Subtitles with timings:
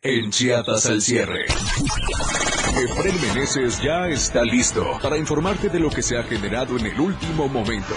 [0.00, 1.46] En Chiapas al cierre.
[1.46, 7.00] Efren Meneses ya está listo para informarte de lo que se ha generado en el
[7.00, 7.96] último momento.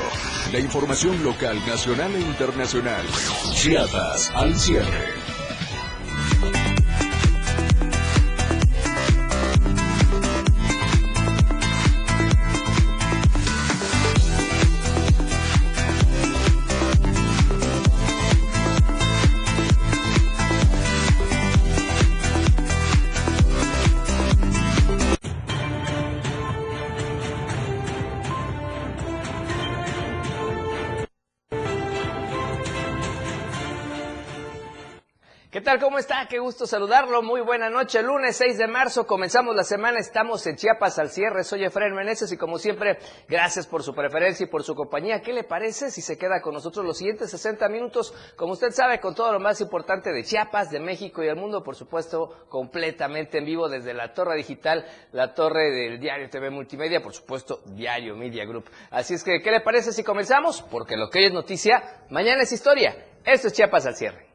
[0.52, 3.06] La información local, nacional e internacional.
[3.54, 5.21] Chiapas al cierre.
[35.80, 36.28] ¿Cómo está?
[36.28, 37.22] Qué gusto saludarlo.
[37.22, 38.04] Muy buena noche.
[38.04, 40.00] Lunes 6 de marzo comenzamos la semana.
[40.00, 41.46] Estamos en Chiapas al cierre.
[41.46, 42.98] Soy Efraín Meneses y como siempre,
[43.30, 45.22] gracias por su preferencia y por su compañía.
[45.22, 48.14] ¿Qué le parece si se queda con nosotros los siguientes 60 minutos?
[48.36, 51.64] Como usted sabe, con todo lo más importante de Chiapas, de México y del mundo,
[51.64, 57.02] por supuesto, completamente en vivo desde la torre digital, la torre del Diario TV Multimedia,
[57.02, 58.70] por supuesto, Diario Media Group.
[58.90, 60.62] Así es que, ¿qué le parece si comenzamos?
[60.64, 62.94] Porque lo que hoy es noticia, mañana es historia.
[63.24, 64.31] Esto es Chiapas al cierre.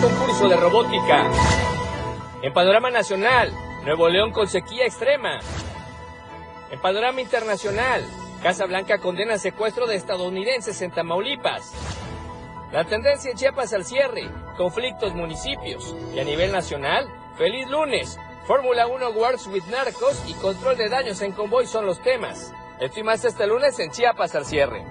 [0.00, 1.30] Concurso de robótica.
[2.42, 3.52] En panorama nacional,
[3.84, 5.40] Nuevo León con sequía extrema.
[6.70, 8.02] En panorama internacional,
[8.42, 11.72] Casa Blanca condena secuestro de estadounidenses en Tamaulipas.
[12.72, 15.94] La tendencia en Chiapas al cierre, conflictos municipios.
[16.14, 18.18] Y a nivel nacional, feliz lunes.
[18.46, 22.52] Fórmula 1 Wars with Narcos y control de daños en convoy son los temas.
[22.80, 24.84] Esto y más este lunes en Chiapas al cierre.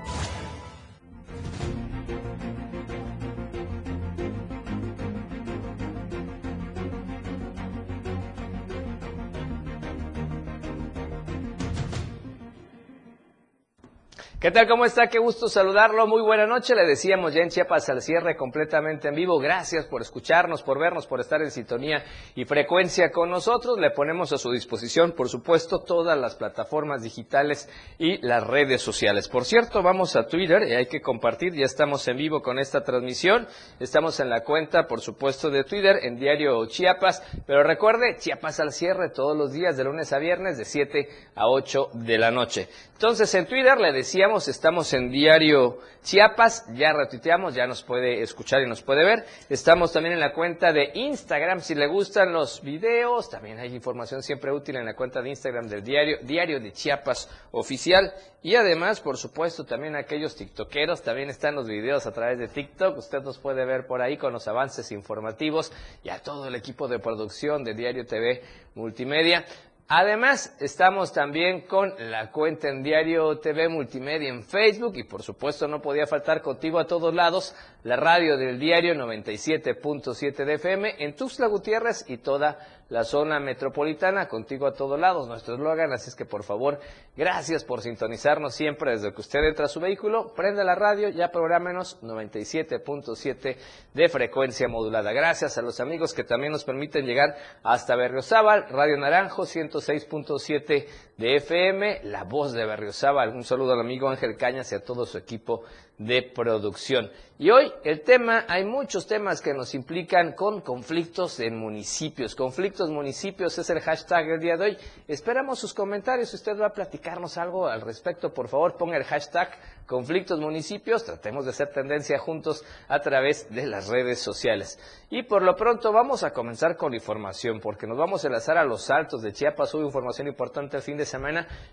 [14.41, 14.67] ¿Qué tal?
[14.67, 15.05] ¿Cómo está?
[15.05, 16.07] Qué gusto saludarlo.
[16.07, 16.73] Muy buena noche.
[16.73, 19.37] Le decíamos ya en Chiapas al cierre completamente en vivo.
[19.37, 22.03] Gracias por escucharnos, por vernos, por estar en sintonía
[22.33, 23.77] y frecuencia con nosotros.
[23.77, 27.69] Le ponemos a su disposición, por supuesto, todas las plataformas digitales
[27.99, 29.29] y las redes sociales.
[29.29, 31.53] Por cierto, vamos a Twitter y hay que compartir.
[31.53, 33.47] Ya estamos en vivo con esta transmisión.
[33.79, 37.21] Estamos en la cuenta, por supuesto, de Twitter en Diario Chiapas.
[37.45, 41.47] Pero recuerde, Chiapas al cierre todos los días de lunes a viernes de 7 a
[41.47, 42.69] 8 de la noche.
[42.93, 48.61] Entonces, en Twitter le decíamos estamos en Diario Chiapas, ya retuiteamos, ya nos puede escuchar
[48.61, 49.25] y nos puede ver.
[49.49, 54.23] Estamos también en la cuenta de Instagram, si le gustan los videos, también hay información
[54.23, 58.13] siempre útil en la cuenta de Instagram del diario, Diario de Chiapas Oficial.
[58.41, 62.97] Y además, por supuesto, también aquellos tiktokeros, también están los videos a través de TikTok,
[62.97, 66.87] usted nos puede ver por ahí con los avances informativos y a todo el equipo
[66.87, 68.41] de producción de Diario TV
[68.75, 69.45] Multimedia.
[69.93, 75.67] Además, estamos también con la cuenta en Diario TV Multimedia en Facebook y por supuesto
[75.67, 77.53] no podía faltar contigo a todos lados
[77.83, 82.57] la radio del diario 97.7 de FM en Tuxtla Gutiérrez y toda
[82.91, 86.77] la zona metropolitana, contigo a todos lados, nuestro eslogan, así es que por favor,
[87.15, 91.31] gracias por sintonizarnos siempre desde que usted entra a su vehículo, prende la radio, ya
[91.31, 93.55] prográmenos 97.7
[93.93, 95.13] de frecuencia modulada.
[95.13, 100.85] Gracias a los amigos que también nos permiten llegar hasta Berriozábal, Radio Naranjo 106.7
[101.21, 103.29] de FM, La Voz de Berriozábal.
[103.29, 105.63] Un saludo al amigo Ángel Cañas y a todo su equipo
[106.05, 107.11] de producción.
[107.37, 112.35] Y hoy el tema, hay muchos temas que nos implican con conflictos en municipios.
[112.35, 114.77] Conflictos municipios es el hashtag del día de hoy.
[115.07, 116.29] Esperamos sus comentarios.
[116.29, 119.49] Si usted va a platicarnos algo al respecto, por favor ponga el hashtag
[119.87, 121.03] conflictos municipios.
[121.03, 124.79] Tratemos de hacer tendencia juntos a través de las redes sociales.
[125.09, 128.63] Y por lo pronto vamos a comenzar con información, porque nos vamos a enlazar a
[128.63, 129.73] los altos de Chiapas.
[129.73, 131.10] Hubo información importante el fin de semana,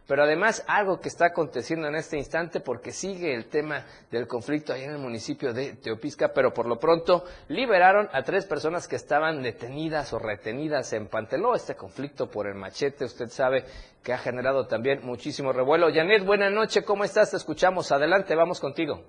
[0.06, 4.72] pero además algo que está aconteciendo en este instante, porque sigue el tema del conflicto
[4.72, 8.96] ahí en el municipio de Teopisca, pero por lo pronto liberaron a tres personas que
[8.96, 11.54] estaban detenidas o retenidas en Panteló.
[11.54, 13.64] Este conflicto por el machete, usted sabe
[14.02, 15.92] que ha generado también muchísimo revuelo.
[15.92, 17.30] Janet, buena noche, ¿cómo estás?
[17.30, 17.92] Te escuchamos.
[17.92, 19.02] Adelante, vamos contigo.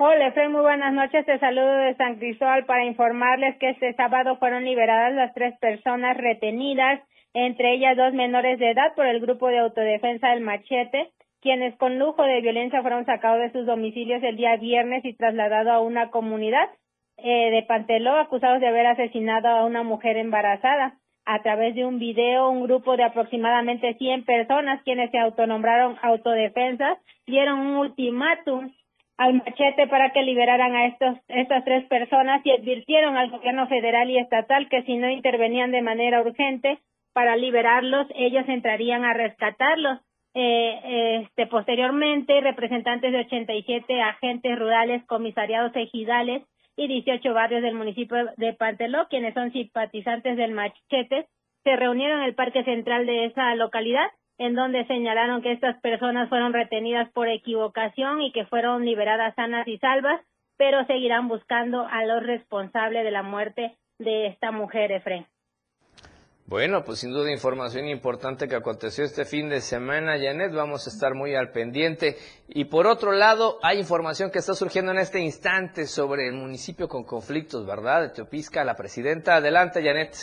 [0.00, 1.26] Hola, Efraín, muy buenas noches.
[1.26, 6.16] Te saludo de San Cristóbal para informarles que este sábado fueron liberadas las tres personas
[6.16, 7.02] retenidas,
[7.46, 11.98] entre ellas dos menores de edad por el grupo de autodefensa del Machete, quienes con
[11.98, 16.10] lujo de violencia fueron sacados de sus domicilios el día viernes y trasladados a una
[16.10, 16.68] comunidad
[17.16, 20.94] eh, de Panteló, acusados de haber asesinado a una mujer embarazada.
[21.24, 26.98] A través de un video, un grupo de aproximadamente 100 personas, quienes se autonombraron autodefensas,
[27.26, 28.72] dieron un ultimátum
[29.18, 34.08] al machete para que liberaran a estos, estas tres personas y advirtieron al gobierno federal
[34.08, 36.78] y estatal que si no intervenían de manera urgente
[37.18, 39.98] para liberarlos, ellos entrarían a rescatarlos.
[40.34, 46.44] Eh, este, posteriormente, representantes de 87 agentes rurales, comisariados ejidales
[46.76, 51.26] y 18 barrios del municipio de Panteló, quienes son simpatizantes del Machete,
[51.64, 56.28] se reunieron en el Parque Central de esa localidad, en donde señalaron que estas personas
[56.28, 60.20] fueron retenidas por equivocación y que fueron liberadas sanas y salvas,
[60.56, 65.26] pero seguirán buscando a los responsables de la muerte de esta mujer, Efren.
[66.48, 70.90] Bueno, pues sin duda información importante que aconteció este fin de semana, Janet, vamos a
[70.90, 72.16] estar muy al pendiente.
[72.48, 76.88] Y por otro lado, hay información que está surgiendo en este instante sobre el municipio
[76.88, 78.00] con conflictos, ¿verdad?
[78.00, 79.36] De Teopisca, la presidenta.
[79.36, 80.14] Adelante, Janet.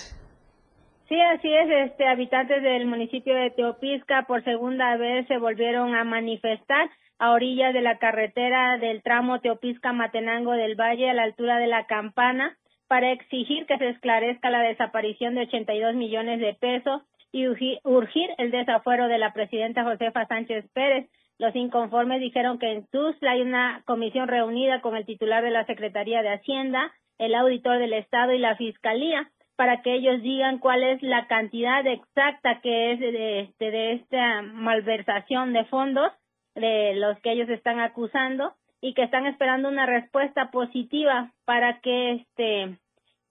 [1.08, 6.06] Sí, así es, este, habitantes del municipio de Teopisca por segunda vez se volvieron a
[6.06, 6.90] manifestar
[7.20, 11.86] a orillas de la carretera del tramo Teopisca-Matenango del Valle a la altura de la
[11.86, 12.58] Campana
[12.88, 17.02] para exigir que se esclarezca la desaparición de 82 millones de pesos
[17.32, 21.10] y urgir el desafuero de la presidenta Josefa Sánchez Pérez.
[21.38, 25.66] Los inconformes dijeron que en Tuzla hay una comisión reunida con el titular de la
[25.66, 30.84] Secretaría de Hacienda, el auditor del Estado y la Fiscalía para que ellos digan cuál
[30.84, 36.12] es la cantidad exacta que es de, de esta malversación de fondos
[36.56, 38.54] de los que ellos están acusando
[38.86, 42.78] y que están esperando una respuesta positiva para que este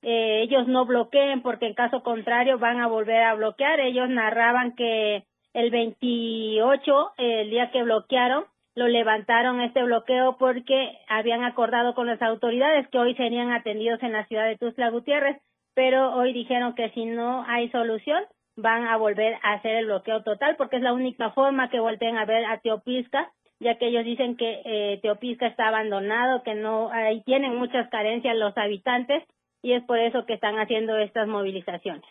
[0.03, 3.79] eh, ellos no bloqueen porque en caso contrario van a volver a bloquear.
[3.79, 5.23] Ellos narraban que
[5.53, 12.21] el 28, el día que bloquearon, lo levantaron este bloqueo porque habían acordado con las
[12.21, 15.41] autoridades que hoy serían atendidos en la ciudad de Tuzla Gutiérrez,
[15.73, 18.25] pero hoy dijeron que si no hay solución
[18.57, 22.19] van a volver a hacer el bloqueo total porque es la única forma que volteen
[22.19, 23.31] a ver a Teopisca
[23.65, 28.37] ya que ellos dicen que eh, Teopisca está abandonado, que no ahí tienen muchas carencias
[28.37, 29.25] los habitantes
[29.63, 32.05] y es por eso que están haciendo estas movilizaciones.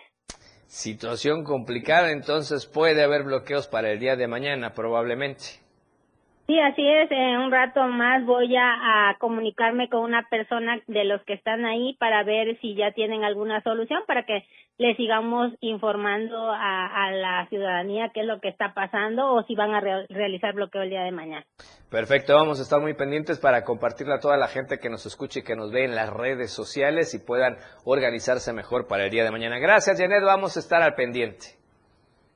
[0.66, 5.63] Situación complicada, entonces puede haber bloqueos para el día de mañana probablemente.
[6.46, 7.10] Sí, así es.
[7.10, 11.96] En un rato más voy a, comunicarme con una persona de los que están ahí
[12.00, 14.44] para ver si ya tienen alguna solución para que
[14.78, 19.74] le sigamos informando a, la ciudadanía qué es lo que está pasando o si van
[19.74, 21.46] a realizar bloqueo el día de mañana.
[21.90, 25.42] Perfecto, vamos a estar muy pendientes para compartirle a toda la gente que nos escuche
[25.42, 27.56] y que nos ve en las redes sociales y puedan
[27.86, 29.60] organizarse mejor para el día de mañana.
[29.60, 31.63] Gracias, Janet, vamos a estar al pendiente.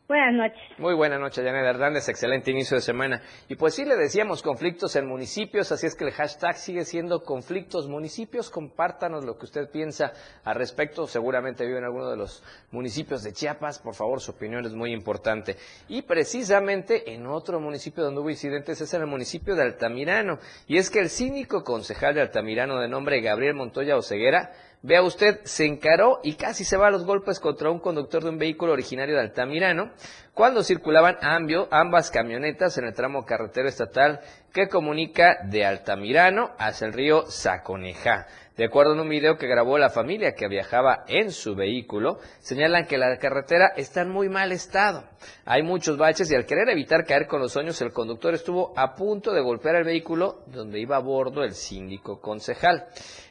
[0.08, 0.80] Buenas noches.
[0.80, 2.08] Muy buenas noches, Janet Hernández.
[2.08, 3.22] Excelente inicio de semana.
[3.50, 7.24] Y pues sí, le decíamos conflictos en municipios, así es que el hashtag sigue siendo
[7.24, 8.50] conflictos municipios.
[8.50, 10.14] Compártanos lo que usted piensa
[10.46, 11.08] al respecto.
[11.08, 13.80] Seguramente vive en alguno de los municipios de Chiapas.
[13.80, 15.58] Por favor, su opinión es muy importante.
[15.90, 20.40] Y precisamente en otro municipio donde hubo incidentes es en el municipio de Altamirano.
[20.68, 24.54] Y es que el cínico concejal de Altamirano de nombre Gabriel Montoya Oceguera
[24.88, 28.30] Vea usted, se encaró y casi se va a los golpes contra un conductor de
[28.30, 29.92] un vehículo originario de Altamirano
[30.34, 34.22] cuando circulaban ambas camionetas en el tramo carretero estatal
[34.54, 38.28] que comunica de Altamirano hacia el río Saconeja.
[38.56, 42.88] De acuerdo en un video que grabó la familia que viajaba en su vehículo, señalan
[42.88, 45.04] que la carretera está en muy mal estado.
[45.46, 48.96] Hay muchos baches y al querer evitar caer con los sueños, el conductor estuvo a
[48.96, 52.88] punto de golpear el vehículo donde iba a bordo el síndico concejal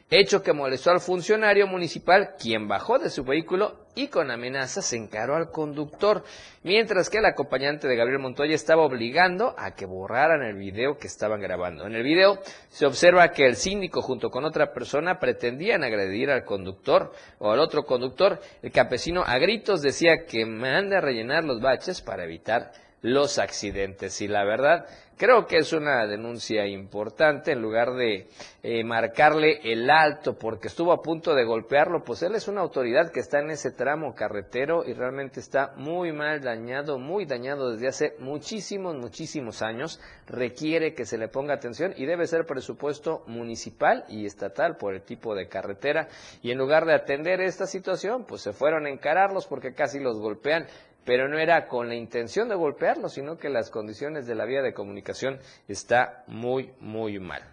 [0.09, 4.95] hecho que molestó al funcionario municipal, quien bajó de su vehículo y con amenazas se
[4.95, 6.23] encaró al conductor,
[6.63, 11.07] mientras que el acompañante de Gabriel Montoya estaba obligando a que borraran el video que
[11.07, 11.85] estaban grabando.
[11.85, 16.45] En el video se observa que el síndico junto con otra persona pretendían agredir al
[16.45, 18.39] conductor o al otro conductor.
[18.61, 24.21] El campesino a gritos decía que mande a rellenar los baches para evitar los accidentes.
[24.21, 24.87] Y la verdad
[25.17, 28.27] Creo que es una denuncia importante en lugar de
[28.61, 33.11] eh, marcarle el alto porque estuvo a punto de golpearlo, pues él es una autoridad
[33.11, 37.87] que está en ese tramo carretero y realmente está muy mal dañado, muy dañado desde
[37.87, 39.99] hace muchísimos, muchísimos años.
[40.27, 45.01] Requiere que se le ponga atención y debe ser presupuesto municipal y estatal por el
[45.01, 46.09] tipo de carretera.
[46.43, 50.19] Y en lugar de atender esta situación, pues se fueron a encararlos porque casi los
[50.19, 50.67] golpean
[51.07, 54.61] pero no era con la intención de golpearlo, sino que las condiciones de la vía
[54.61, 57.43] de comunicación está muy, muy mal.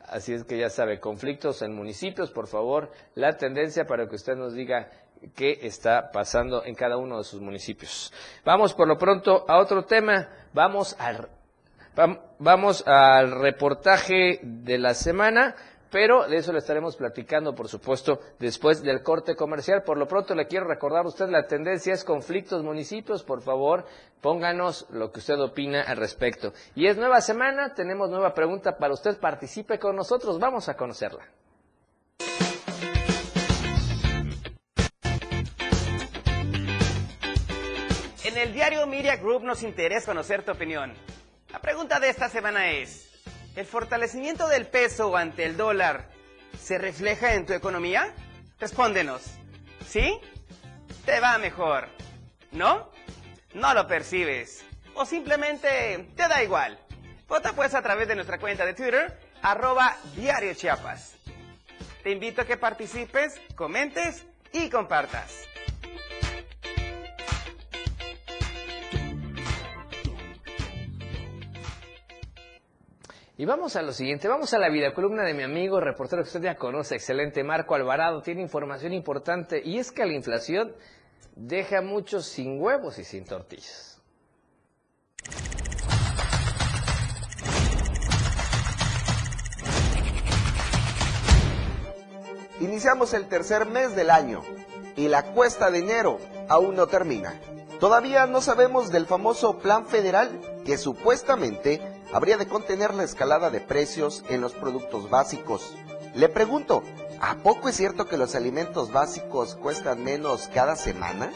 [0.00, 4.36] Así es que ya sabe, conflictos en municipios, por favor, la tendencia para que usted
[4.36, 4.88] nos diga
[5.36, 8.10] qué está pasando en cada uno de sus municipios.
[8.46, 11.28] Vamos por lo pronto a otro tema, vamos al,
[12.38, 15.54] vamos al reportaje de la semana
[15.90, 19.82] pero de eso le estaremos platicando, por supuesto, después del corte comercial.
[19.82, 23.84] Por lo pronto le quiero recordar a usted la tendencia es conflictos municipios, por favor,
[24.20, 26.52] pónganos lo que usted opina al respecto.
[26.74, 31.26] Y es nueva semana, tenemos nueva pregunta para usted, participe con nosotros, vamos a conocerla.
[38.24, 40.94] En el diario Media Group nos interesa conocer tu opinión.
[41.52, 43.09] La pregunta de esta semana es,
[43.56, 46.08] ¿el fortalecimiento del peso ante el dólar
[46.60, 48.12] se refleja en tu economía?
[48.58, 49.22] Respóndenos.
[49.88, 50.18] ¿Sí?
[51.04, 51.88] Te va mejor.
[52.52, 52.90] ¿No?
[53.54, 54.64] No lo percibes.
[54.94, 56.78] O simplemente te da igual.
[57.28, 61.14] Vota pues a través de nuestra cuenta de Twitter, arroba Diario Chiapas.
[62.02, 65.49] Te invito a que participes, comentes y compartas.
[73.40, 76.26] Y vamos a lo siguiente, vamos a la vida columna de mi amigo, reportero que
[76.26, 80.74] usted ya conoce, excelente Marco Alvarado, tiene información importante y es que la inflación
[81.36, 83.98] deja muchos sin huevos y sin tortillas.
[92.60, 94.42] Iniciamos el tercer mes del año
[94.96, 96.18] y la cuesta de enero
[96.50, 97.40] aún no termina.
[97.80, 100.28] Todavía no sabemos del famoso plan federal
[100.66, 101.80] que supuestamente
[102.12, 105.74] habría de contener la escalada de precios en los productos básicos.
[106.14, 106.82] Le pregunto,
[107.20, 111.30] ¿a poco es cierto que los alimentos básicos cuestan menos cada semana?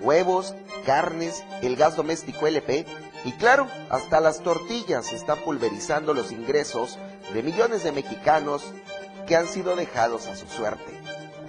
[0.00, 2.86] Huevos, carnes, el gas doméstico LP
[3.24, 6.98] y claro, hasta las tortillas están pulverizando los ingresos
[7.32, 8.62] de millones de mexicanos
[9.26, 10.92] que han sido dejados a su suerte.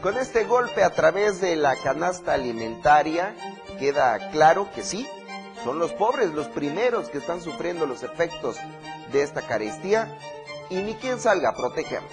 [0.01, 3.33] Con este golpe a través de la canasta alimentaria,
[3.79, 5.07] queda claro que sí,
[5.63, 8.57] son los pobres los primeros que están sufriendo los efectos
[9.11, 10.17] de esta carestía
[10.69, 12.11] y ni quien salga a protegerlos.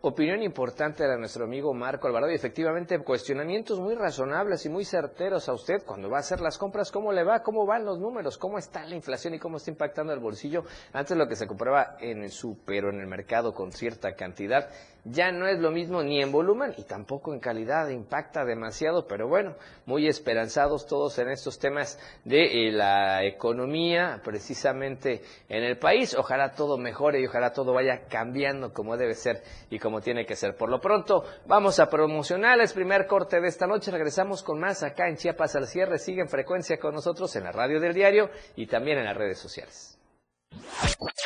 [0.00, 5.50] Opinión importante de nuestro amigo Marco Alvarado y efectivamente cuestionamientos muy razonables y muy certeros
[5.50, 8.38] a usted cuando va a hacer las compras, cómo le va, cómo van los números,
[8.38, 10.64] cómo está la inflación y cómo está impactando el bolsillo.
[10.94, 14.70] Antes lo que se compraba en el súper o en el mercado con cierta cantidad
[15.08, 19.28] ya no es lo mismo ni en volumen y tampoco en calidad, impacta demasiado, pero
[19.28, 26.16] bueno, muy esperanzados todos en estos temas de eh, la economía precisamente en el país.
[26.18, 30.34] Ojalá todo mejore y ojalá todo vaya cambiando como debe ser y como tiene que
[30.34, 30.56] ser.
[30.56, 33.92] Por lo pronto, vamos a promocionarles primer corte de esta noche.
[33.92, 35.98] Regresamos con más acá en Chiapas al cierre.
[35.98, 39.95] Siguen frecuencia con nosotros en la radio del diario y también en las redes sociales.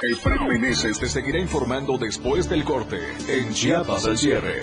[0.03, 0.17] El
[0.49, 2.99] Meneses te seguirá informando después del corte
[3.29, 4.63] en Chiapas al cierre.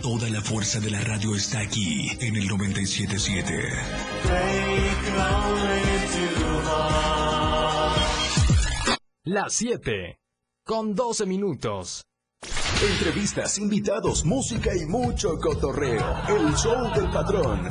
[0.00, 3.68] Toda la fuerza de la radio está aquí en el 977.
[9.24, 10.18] Las 7
[10.64, 12.04] con 12 minutos.
[12.82, 16.16] Entrevistas, invitados, música y mucho cotorreo.
[16.28, 17.68] El show del patrón.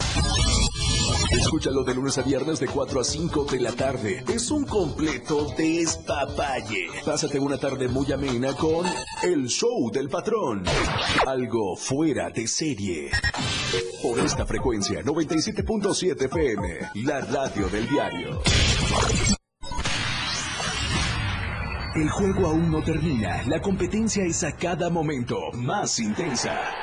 [1.33, 4.23] Escúchalo de lunes a viernes de 4 a 5 de la tarde.
[4.27, 6.87] Es un completo despapalle.
[7.03, 8.85] Pásate una tarde muy amena con
[9.23, 10.63] El Show del Patrón.
[11.25, 13.09] Algo fuera de serie.
[14.01, 18.41] Por esta frecuencia, 97.7 FM, la radio del diario.
[21.95, 23.43] El juego aún no termina.
[23.47, 26.82] La competencia es a cada momento más intensa.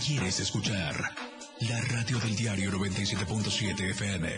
[0.00, 0.94] Quieres escuchar.
[1.60, 4.28] La radio del diario 97.7 FM.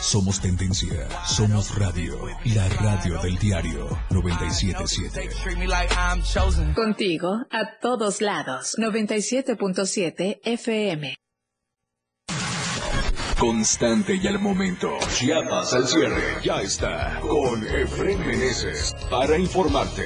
[0.00, 6.74] Somos tendencia, somos radio, la radio del diario 977.
[6.74, 11.14] Contigo a todos lados, 97.7 FM.
[13.38, 14.90] Constante y al momento.
[15.10, 16.42] Chiapas al cierre.
[16.42, 17.20] Ya está.
[17.20, 18.96] Con Efren Meneses.
[19.08, 20.02] Para informarte.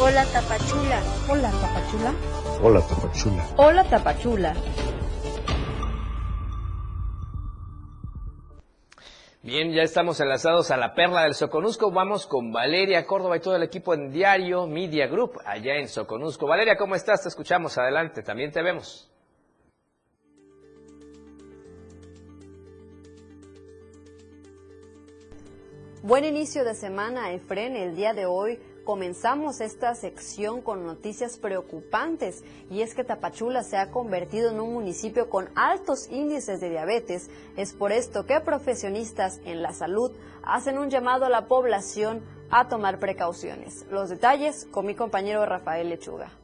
[0.00, 1.00] Hola Tapachula.
[1.28, 2.14] Hola Tapachula.
[2.60, 3.46] Hola Tapachula.
[3.58, 4.54] Hola Tapachula.
[9.42, 11.92] Bien, ya estamos enlazados a la perla del Soconusco.
[11.92, 16.48] Vamos con Valeria Córdoba y todo el equipo en Diario Media Group allá en Soconusco.
[16.48, 17.22] Valeria, ¿cómo estás?
[17.22, 17.78] Te escuchamos.
[17.78, 19.09] Adelante, también te vemos.
[26.02, 27.76] Buen inicio de semana, Efren.
[27.76, 33.76] El día de hoy comenzamos esta sección con noticias preocupantes y es que Tapachula se
[33.76, 37.28] ha convertido en un municipio con altos índices de diabetes.
[37.58, 40.10] Es por esto que profesionistas en la salud
[40.42, 43.84] hacen un llamado a la población a tomar precauciones.
[43.90, 46.39] Los detalles con mi compañero Rafael Lechuga.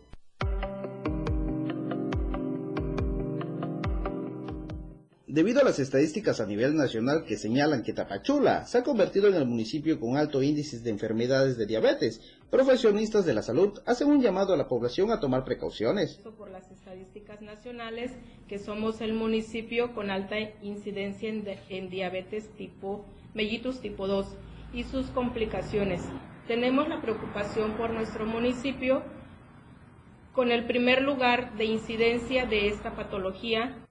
[5.36, 9.34] Debido a las estadísticas a nivel nacional que señalan que Tapachula se ha convertido en
[9.34, 14.22] el municipio con alto índice de enfermedades de diabetes, profesionistas de la salud hacen un
[14.22, 16.22] llamado a la población a tomar precauciones.
[16.38, 18.12] Por las estadísticas nacionales,
[18.48, 24.26] que somos el municipio con alta incidencia en, en diabetes tipo mellitus tipo 2
[24.72, 26.00] y sus complicaciones.
[26.48, 29.02] Tenemos la preocupación por nuestro municipio
[30.32, 33.85] con el primer lugar de incidencia de esta patología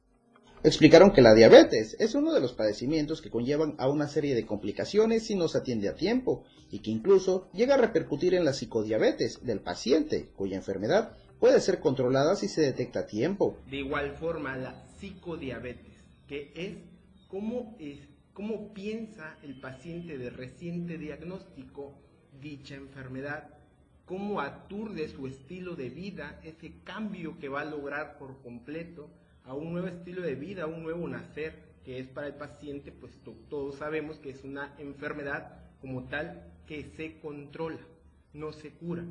[0.65, 4.47] Explicaron que la diabetes es uno de los padecimientos que conllevan a una serie de
[4.47, 8.51] complicaciones si no se atiende a tiempo y que incluso llega a repercutir en la
[8.51, 13.59] psicodiabetes del paciente, cuya enfermedad puede ser controlada si se detecta a tiempo.
[13.69, 16.77] De igual forma, la psicodiabetes, que es
[17.27, 17.99] cómo, es,
[18.33, 21.93] cómo piensa el paciente de reciente diagnóstico
[22.41, 23.49] dicha enfermedad,
[24.05, 29.11] cómo aturde su estilo de vida, ese cambio que va a lograr por completo
[29.45, 31.53] a un nuevo estilo de vida, a un nuevo nacer,
[31.83, 33.13] que es para el paciente, pues
[33.49, 37.79] todos sabemos que es una enfermedad como tal que se controla,
[38.33, 39.03] no se cura.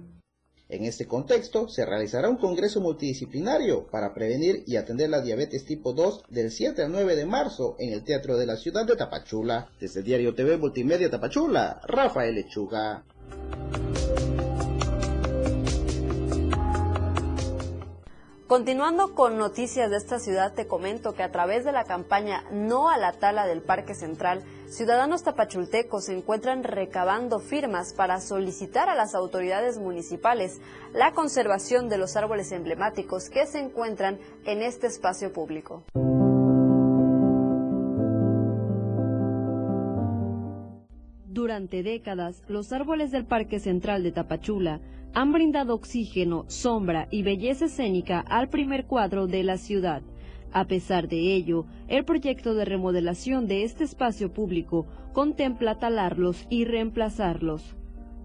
[0.69, 5.93] En este contexto, se realizará un congreso multidisciplinario para prevenir y atender la diabetes tipo
[5.93, 9.69] 2 del 7 al 9 de marzo en el Teatro de la Ciudad de Tapachula.
[9.79, 13.05] Desde el Diario TV Multimedia Tapachula, Rafael Lechuga.
[18.47, 22.91] Continuando con noticias de esta ciudad, te comento que a través de la campaña No
[22.91, 28.95] a la tala del Parque Central, ciudadanos tapachultecos se encuentran recabando firmas para solicitar a
[28.95, 30.61] las autoridades municipales
[30.93, 35.83] la conservación de los árboles emblemáticos que se encuentran en este espacio público.
[41.45, 44.81] Durante décadas, los árboles del Parque Central de Tapachula
[45.13, 50.01] han brindado oxígeno, sombra y belleza escénica al primer cuadro de la ciudad.
[50.53, 56.65] A pesar de ello, el proyecto de remodelación de este espacio público contempla talarlos y
[56.65, 57.77] reemplazarlos.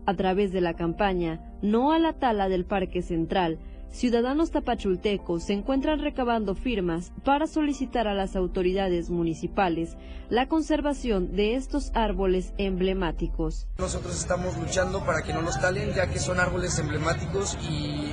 [0.06, 3.60] A través de la campaña No a la tala del Parque Central,
[3.91, 9.97] ciudadanos tapachultecos se encuentran recabando firmas para solicitar a las autoridades municipales
[10.30, 13.67] la conservación de estos árboles emblemáticos.
[13.78, 18.12] Nosotros estamos luchando para que no los talen, ya que son árboles emblemáticos y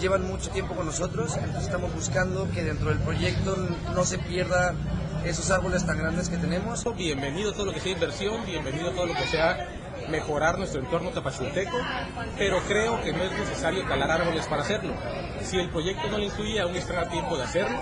[0.00, 3.56] llevan mucho tiempo con nosotros, entonces estamos buscando que dentro del proyecto
[3.94, 4.74] no se pierda
[5.24, 6.84] esos árboles tan grandes que tenemos.
[6.96, 9.68] Bienvenido a todo lo que sea inversión, bienvenido a todo lo que sea
[10.10, 11.76] mejorar nuestro entorno tapachulteco,
[12.38, 14.94] pero creo que no es necesario calar árboles para hacerlo.
[15.40, 17.78] Si el proyecto no lo incluye, aún está a tiempo de hacerlo.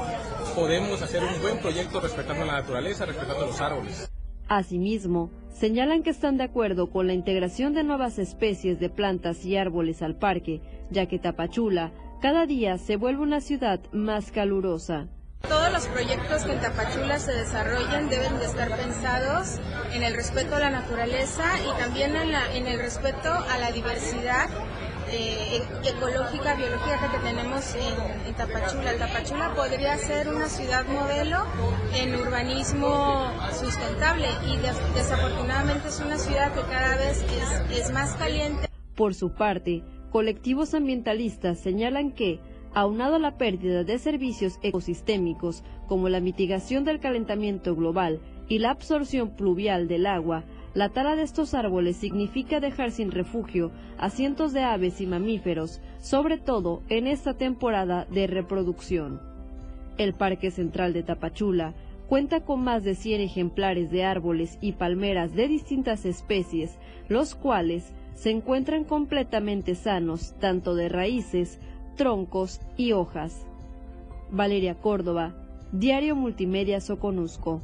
[0.54, 4.10] Podemos hacer un buen proyecto respetando la naturaleza, respetando los árboles.
[4.48, 9.56] Asimismo, señalan que están de acuerdo con la integración de nuevas especies de plantas y
[9.56, 10.60] árboles al parque,
[10.90, 15.08] ya que Tapachula cada día se vuelve una ciudad más calurosa.
[15.48, 19.58] Todos los proyectos que en Tapachula se desarrollen deben de estar pensados
[19.92, 24.48] en el respeto a la naturaleza y también en, el respeto a la diversidad
[25.10, 28.96] eh, ecológica, biológica que tenemos en, Tapachula.
[28.96, 31.44] Tapachula podría ser una ciudad modelo
[31.94, 34.56] en urbanismo sustentable y
[34.94, 37.24] desafortunadamente es una ciudad que cada vez
[37.70, 38.68] es más caliente.
[38.96, 42.40] Por su parte, colectivos ambientalistas señalan que,
[42.74, 48.70] aunado a la pérdida de servicios ecosistémicos como la mitigación del calentamiento global y la
[48.70, 54.52] absorción pluvial del agua, la tala de estos árboles significa dejar sin refugio a cientos
[54.52, 59.20] de aves y mamíferos, sobre todo en esta temporada de reproducción.
[59.96, 61.74] El Parque Central de Tapachula
[62.08, 66.76] cuenta con más de 100 ejemplares de árboles y palmeras de distintas especies,
[67.08, 71.60] los cuales se encuentran completamente sanos tanto de raíces,
[71.94, 73.44] troncos y hojas.
[74.30, 75.34] Valeria Córdoba,
[75.72, 77.60] Diario Multimedia Soconusco.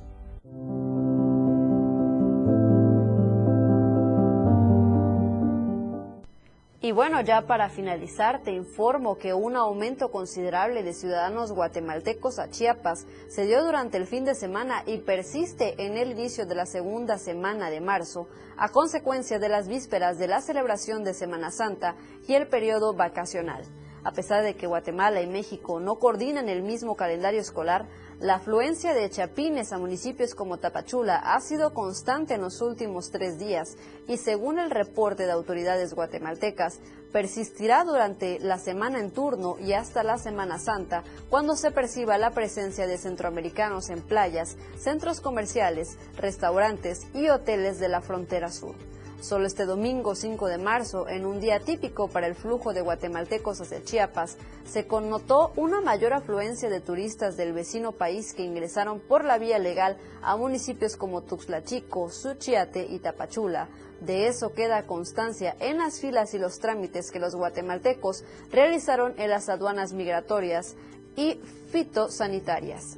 [6.83, 12.49] Y bueno, ya para finalizar, te informo que un aumento considerable de ciudadanos guatemaltecos a
[12.49, 16.65] Chiapas se dio durante el fin de semana y persiste en el inicio de la
[16.65, 21.97] segunda semana de marzo, a consecuencia de las vísperas de la celebración de Semana Santa
[22.27, 23.63] y el periodo vacacional.
[24.03, 27.87] A pesar de que Guatemala y México no coordinan el mismo calendario escolar,
[28.21, 33.39] la afluencia de chapines a municipios como Tapachula ha sido constante en los últimos tres
[33.39, 33.77] días
[34.09, 36.81] y según el reporte de autoridades guatemaltecas,
[37.13, 42.31] persistirá durante la semana en turno y hasta la Semana Santa, cuando se perciba la
[42.31, 48.75] presencia de centroamericanos en playas, centros comerciales, restaurantes y hoteles de la frontera sur.
[49.21, 53.61] Solo este domingo 5 de marzo, en un día típico para el flujo de guatemaltecos
[53.61, 59.27] hacia Chiapas, se connotó una mayor afluencia de turistas del vecino país que ingresaron por
[59.27, 63.69] la vía legal a municipios como Tuxtla Chico, Suchiate y Tapachula.
[64.01, 69.29] De eso queda constancia en las filas y los trámites que los guatemaltecos realizaron en
[69.29, 70.77] las aduanas migratorias
[71.15, 71.39] y
[71.71, 72.97] fitosanitarias.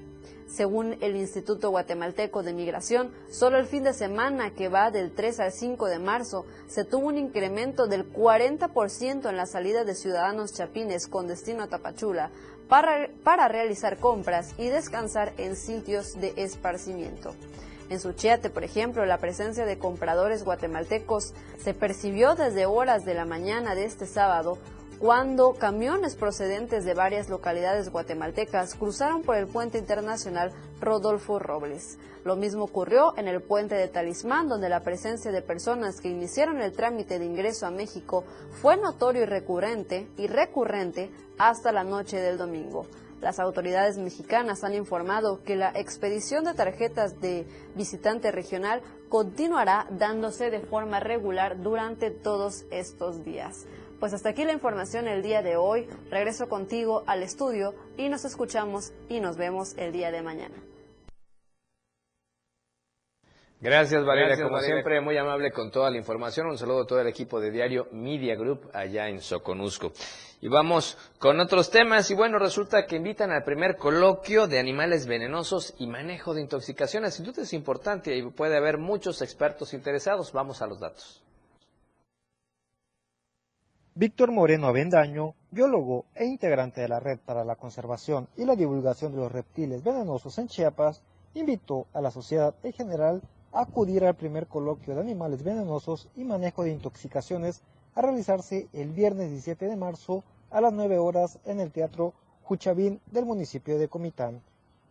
[0.53, 5.41] Según el Instituto Guatemalteco de Migración, solo el fin de semana que va del 3
[5.41, 10.53] al 5 de marzo se tuvo un incremento del 40% en la salida de ciudadanos
[10.53, 12.31] chapines con destino a Tapachula
[12.69, 17.35] para, para realizar compras y descansar en sitios de esparcimiento.
[17.89, 21.33] En Suchiate, por ejemplo, la presencia de compradores guatemaltecos
[21.65, 24.59] se percibió desde horas de la mañana de este sábado,
[25.03, 31.99] cuando camiones procedentes de varias localidades guatemaltecas cruzaron por el puente internacional Rodolfo Robles.
[32.25, 36.63] Lo mismo ocurrió en el puente de Talismán, donde la presencia de personas que iniciaron
[36.63, 42.19] el trámite de ingreso a México fue notorio y recurrente, y recurrente hasta la noche
[42.19, 42.87] del domingo.
[43.21, 50.51] Las autoridades mexicanas han informado que la expedición de tarjetas de visitante regional continuará dándose
[50.53, 53.67] de forma regular durante todos estos días.
[54.03, 55.87] Pues hasta aquí la información el día de hoy.
[56.11, 60.57] Regreso contigo al estudio y nos escuchamos y nos vemos el día de mañana.
[63.61, 66.49] Gracias Valeria, como siempre muy amable con toda la información.
[66.49, 69.93] Un saludo a todo el equipo de Diario Media Group allá en Soconusco.
[70.41, 75.07] Y vamos con otros temas y bueno, resulta que invitan al primer coloquio de animales
[75.07, 77.15] venenosos y manejo de intoxicaciones.
[77.15, 80.33] Sin duda es importante y puede haber muchos expertos interesados.
[80.33, 81.22] Vamos a los datos.
[83.95, 89.13] Víctor Moreno Avendaño, biólogo e integrante de la Red para la Conservación y la Divulgación
[89.13, 91.03] de los Reptiles Venenosos en Chiapas,
[91.35, 93.21] invitó a la sociedad en general
[93.53, 97.61] a acudir al primer coloquio de animales venenosos y manejo de intoxicaciones
[97.95, 102.99] a realizarse el viernes 17 de marzo a las 9 horas en el Teatro Juchavín
[103.11, 104.41] del municipio de Comitán.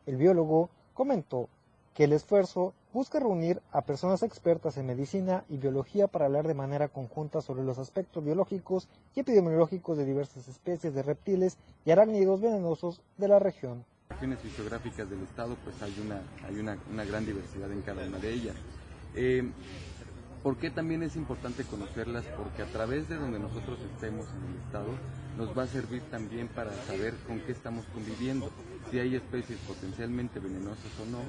[0.06, 1.50] El biólogo comentó
[1.96, 6.54] que el esfuerzo busca reunir a personas expertas en medicina y biología para hablar de
[6.54, 12.42] manera conjunta sobre los aspectos biológicos y epidemiológicos de diversas especies de reptiles y arácnidos
[12.42, 13.86] venenosos de la región.
[14.10, 18.06] En regiones fisiográficas del estado pues hay una, hay una, una gran diversidad en cada
[18.06, 18.56] una de ellas.
[19.16, 19.50] Eh,
[20.44, 22.26] ¿Por qué también es importante conocerlas?
[22.36, 24.88] Porque a través de donde nosotros estemos en el estado
[25.38, 28.50] nos va a servir también para saber con qué estamos conviviendo
[28.90, 31.20] si hay especies potencialmente venenosas o no,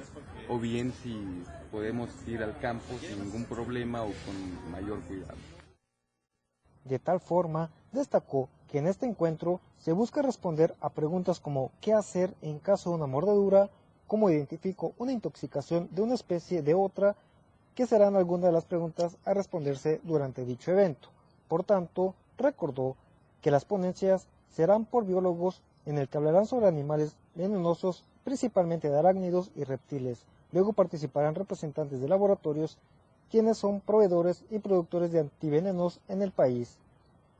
[0.53, 5.37] o bien si podemos ir al campo sin ningún problema o con mayor cuidado.
[6.83, 11.93] De tal forma, destacó que en este encuentro se busca responder a preguntas como qué
[11.93, 13.69] hacer en caso de una mordedura,
[14.07, 17.15] cómo identifico una intoxicación de una especie de otra,
[17.75, 21.09] que serán algunas de las preguntas a responderse durante dicho evento.
[21.47, 22.95] Por tanto, recordó
[23.43, 28.97] que las ponencias serán por biólogos en el que hablarán sobre animales venenosos, principalmente de
[28.97, 30.25] arácnidos y reptiles.
[30.53, 32.77] Luego participarán representantes de laboratorios,
[33.29, 36.77] quienes son proveedores y productores de antivenenos en el país.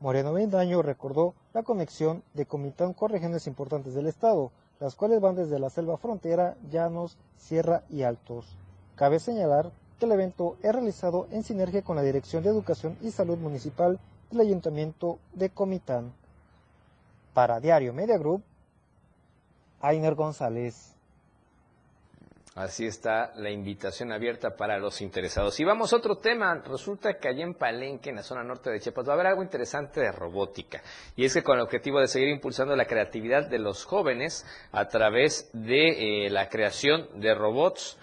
[0.02, 5.36] Moreno Vendaño recordó la conexión de Comitán con regiones importantes del estado, las cuales van
[5.36, 8.58] desde la selva frontera, llanos, sierra y altos.
[8.96, 13.12] Cabe señalar que el evento es realizado en sinergia con la Dirección de Educación y
[13.12, 14.00] Salud Municipal
[14.34, 16.14] del Ayuntamiento de Comitán.
[17.34, 18.44] Para Diario Media Group,
[19.82, 20.94] Ainer González.
[22.56, 25.60] Así está la invitación abierta para los interesados.
[25.60, 26.62] Y vamos a otro tema.
[26.68, 29.42] Resulta que allá en Palenque, en la zona norte de Chiapas, va a haber algo
[29.42, 30.84] interesante de robótica.
[31.16, 34.88] Y es que con el objetivo de seguir impulsando la creatividad de los jóvenes a
[34.88, 37.98] través de eh, la creación de robots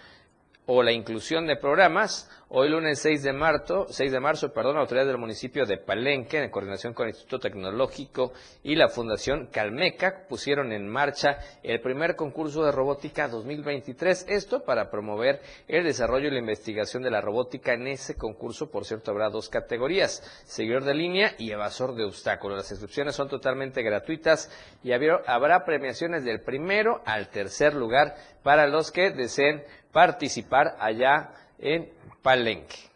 [0.73, 5.07] o la inclusión de programas, Hoy lunes 6 de marzo, 6 de marzo, perdón, autoridades
[5.07, 8.33] del municipio de Palenque, en coordinación con el Instituto Tecnológico
[8.65, 14.27] y la Fundación Calmeca, pusieron en marcha el primer concurso de robótica 2023.
[14.29, 18.69] Esto para promover el desarrollo y la investigación de la robótica en ese concurso.
[18.69, 22.59] Por cierto, habrá dos categorías, seguidor de línea y evasor de obstáculos.
[22.59, 24.51] Las inscripciones son totalmente gratuitas
[24.83, 31.91] y habrá premiaciones del primero al tercer lugar para los que deseen participar allá en
[32.23, 32.91] Palenque.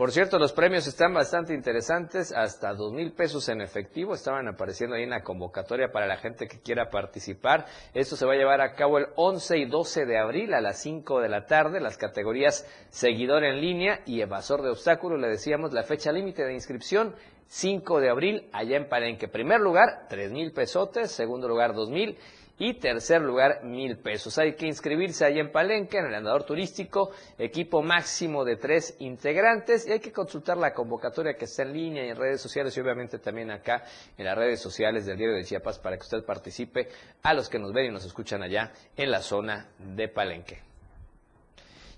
[0.00, 4.96] Por cierto, los premios están bastante interesantes, hasta dos mil pesos en efectivo estaban apareciendo
[4.96, 7.66] ahí en la convocatoria para la gente que quiera participar.
[7.92, 10.80] Esto se va a llevar a cabo el 11 y 12 de abril a las
[10.80, 15.20] 5 de la tarde, las categorías seguidor en línea y evasor de obstáculos.
[15.20, 17.14] Le decíamos la fecha límite de inscripción
[17.48, 19.28] 5 de abril allá en Palenque.
[19.28, 22.16] Primer lugar, tres mil pesotes, segundo lugar, dos mil
[22.60, 24.36] y tercer lugar, mil pesos.
[24.36, 29.88] Hay que inscribirse ahí en Palenque, en el andador turístico, equipo máximo de tres integrantes
[29.88, 32.80] y hay que consultar la convocatoria que está en línea y en redes sociales y
[32.80, 33.82] obviamente también acá
[34.16, 36.88] en las redes sociales del Diario de Chiapas para que usted participe
[37.22, 40.58] a los que nos ven y nos escuchan allá en la zona de Palenque.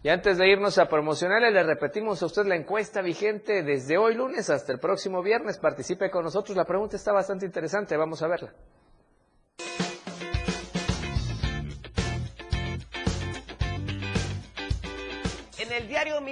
[0.05, 4.15] Y antes de irnos a promocionarle, le repetimos a usted la encuesta vigente desde hoy
[4.15, 5.59] lunes hasta el próximo viernes.
[5.59, 6.57] Participe con nosotros.
[6.57, 7.97] La pregunta está bastante interesante.
[7.97, 8.53] Vamos a verla.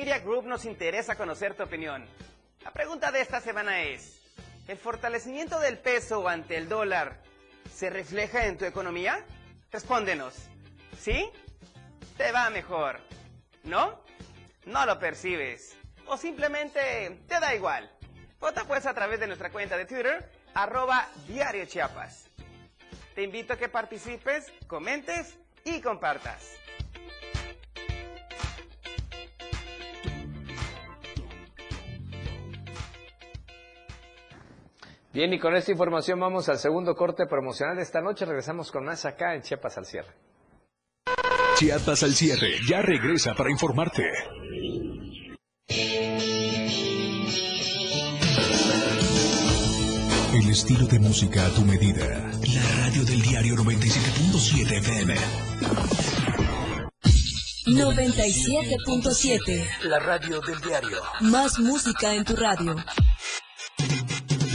[0.01, 2.07] Media Group nos interesa conocer tu opinión.
[2.65, 4.19] La pregunta de esta semana es,
[4.67, 7.21] ¿el fortalecimiento del peso ante el dólar
[7.71, 9.23] se refleja en tu economía?
[9.71, 10.35] Respóndenos.
[10.99, 11.31] ¿Sí?
[12.17, 12.99] Te va mejor.
[13.65, 14.03] ¿No?
[14.65, 15.77] No lo percibes.
[16.07, 17.91] O simplemente te da igual.
[18.41, 22.31] Vota pues a través de nuestra cuenta de Twitter, arroba Diario Chiapas.
[23.15, 26.57] Te invito a que participes, comentes y compartas.
[35.13, 38.25] Bien, y con esta información vamos al segundo corte promocional de esta noche.
[38.25, 40.15] Regresamos con más acá en Chiapas al cierre.
[41.57, 44.05] Chiapas al cierre ya regresa para informarte.
[50.33, 52.07] El estilo de música a tu medida.
[52.07, 55.17] La radio del diario 97.7 FM.
[57.67, 59.89] 97.7.
[59.89, 61.03] La radio del diario.
[61.21, 62.77] Más música en tu radio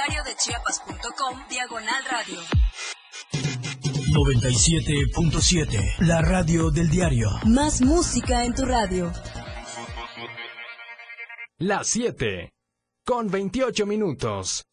[0.00, 2.40] www.diariodechiapas.com Diagonal Radio.
[4.12, 7.28] 97.7 La radio del diario.
[7.44, 9.12] Más música en tu radio.
[11.58, 12.50] La 7.
[13.04, 14.64] Con 28 minutos.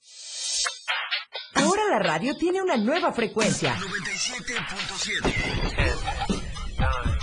[1.56, 3.76] Ahora la radio tiene una nueva frecuencia.
[3.76, 5.97] 97.7.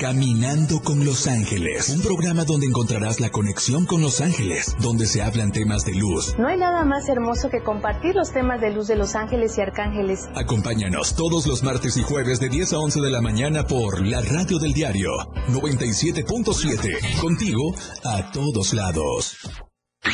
[0.00, 5.20] Caminando con Los Ángeles, un programa donde encontrarás la conexión con Los Ángeles, donde se
[5.20, 6.34] hablan temas de luz.
[6.38, 9.60] No hay nada más hermoso que compartir los temas de luz de Los Ángeles y
[9.60, 10.26] Arcángeles.
[10.34, 14.22] Acompáñanos todos los martes y jueves de 10 a 11 de la mañana por la
[14.22, 15.10] radio del diario
[15.48, 17.20] 97.7.
[17.20, 19.36] Contigo a todos lados.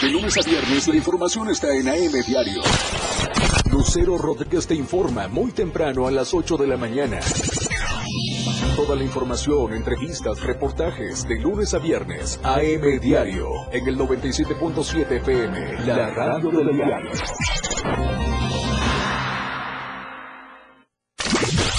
[0.03, 2.61] De lunes a viernes la información está en AM Diario.
[3.71, 7.21] Lucero Rodríguez te informa muy temprano a las 8 de la mañana.
[8.77, 12.39] Toda la información, entrevistas, reportajes de lunes a viernes.
[12.43, 15.87] AM Diario en el 97.7 FM.
[15.87, 17.11] La radio del diario.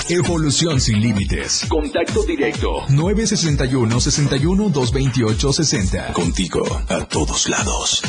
[0.09, 1.67] Evolución sin límites.
[1.69, 2.85] Contacto directo.
[2.89, 6.13] 961 61 228 60.
[6.13, 8.01] Contigo a todos lados.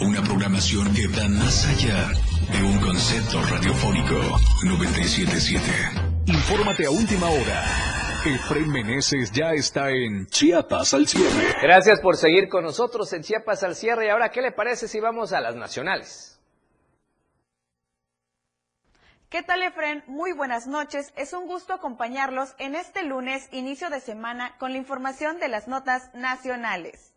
[0.00, 2.10] Una programación que va más allá
[2.50, 4.16] de un concepto radiofónico.
[4.64, 6.07] 977.
[6.28, 7.64] Infórmate a última hora.
[8.26, 11.54] Efraín Meneses ya está en Chiapas al cierre.
[11.62, 14.04] Gracias por seguir con nosotros en Chiapas al cierre.
[14.04, 16.38] Y ahora, ¿qué le parece si vamos a las nacionales?
[19.30, 20.04] ¿Qué tal, Efren?
[20.06, 21.14] Muy buenas noches.
[21.16, 25.66] Es un gusto acompañarlos en este lunes, inicio de semana, con la información de las
[25.66, 27.14] notas nacionales.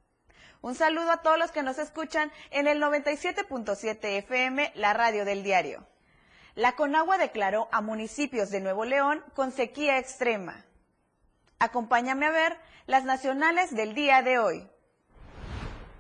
[0.62, 5.43] Un saludo a todos los que nos escuchan en el 97.7 FM, la radio del
[5.43, 5.86] diario.
[6.56, 10.66] La Conagua declaró a municipios de Nuevo León con sequía extrema.
[11.60, 14.68] Acompáñame a ver las nacionales del día de hoy.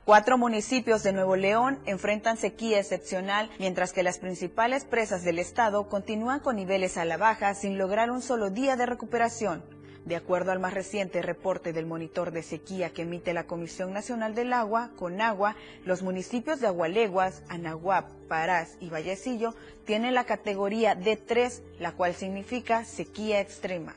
[0.03, 5.87] Cuatro municipios de Nuevo León enfrentan sequía excepcional, mientras que las principales presas del estado
[5.87, 9.63] continúan con niveles a la baja sin lograr un solo día de recuperación.
[10.05, 14.33] De acuerdo al más reciente reporte del monitor de sequía que emite la Comisión Nacional
[14.33, 19.53] del Agua, CONAGUA, los municipios de Agualeguas, Anahuap, Parás y Vallecillo
[19.85, 23.95] tienen la categoría D3, la cual significa sequía extrema.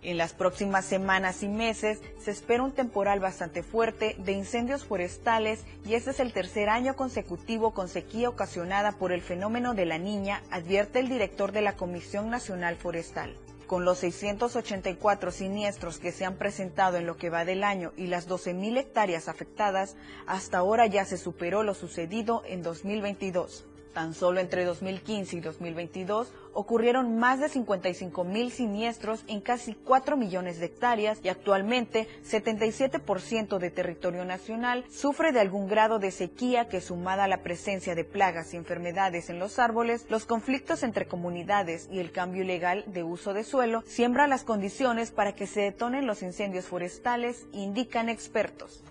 [0.00, 5.64] En las próximas semanas y meses se espera un temporal bastante fuerte de incendios forestales
[5.84, 9.98] y este es el tercer año consecutivo con sequía ocasionada por el fenómeno de la
[9.98, 13.34] niña, advierte el director de la Comisión Nacional Forestal.
[13.68, 18.06] Con los 684 siniestros que se han presentado en lo que va del año y
[18.06, 19.94] las 12.000 hectáreas afectadas,
[20.26, 23.67] hasta ahora ya se superó lo sucedido en 2022.
[23.94, 30.16] Tan solo entre 2015 y 2022 ocurrieron más de 55 mil siniestros en casi 4
[30.16, 36.68] millones de hectáreas y actualmente 77% de territorio nacional sufre de algún grado de sequía
[36.68, 41.06] que sumada a la presencia de plagas y enfermedades en los árboles, los conflictos entre
[41.06, 45.60] comunidades y el cambio ilegal de uso de suelo siembra las condiciones para que se
[45.60, 48.82] detonen los incendios forestales, indican expertos.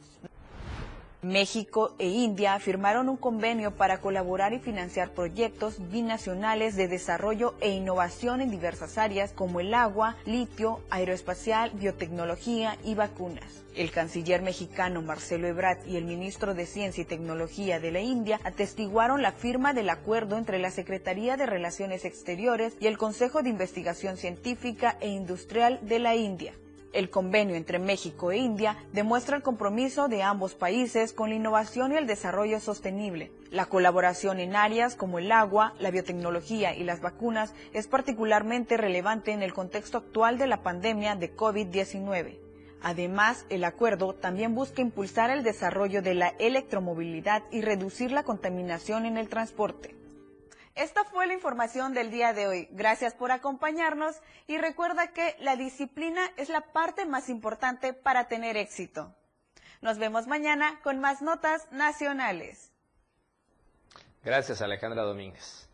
[1.23, 7.71] México e India firmaron un convenio para colaborar y financiar proyectos binacionales de desarrollo e
[7.71, 13.63] innovación en diversas áreas como el agua, litio, aeroespacial, biotecnología y vacunas.
[13.75, 18.39] El canciller mexicano Marcelo Ebrard y el ministro de Ciencia y Tecnología de la India
[18.43, 23.49] atestiguaron la firma del acuerdo entre la Secretaría de Relaciones Exteriores y el Consejo de
[23.49, 26.53] Investigación Científica e Industrial de la India.
[26.93, 31.91] El convenio entre México e India demuestra el compromiso de ambos países con la innovación
[31.91, 33.31] y el desarrollo sostenible.
[33.51, 39.31] La colaboración en áreas como el agua, la biotecnología y las vacunas es particularmente relevante
[39.31, 42.39] en el contexto actual de la pandemia de COVID-19.
[42.81, 49.05] Además, el acuerdo también busca impulsar el desarrollo de la electromovilidad y reducir la contaminación
[49.05, 49.96] en el transporte.
[50.77, 52.67] Esta fue la información del día de hoy.
[52.69, 58.57] Gracias por acompañarnos y recuerda que la disciplina es la parte más importante para tener
[58.57, 59.11] éxito.
[59.81, 62.71] Nos vemos mañana con más notas nacionales.
[64.23, 65.67] Gracias Alejandra Domínguez.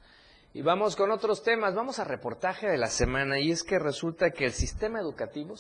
[0.54, 1.76] Y vamos con otros temas.
[1.76, 5.58] Vamos a reportaje de la semana y es que resulta que el sistema educativo,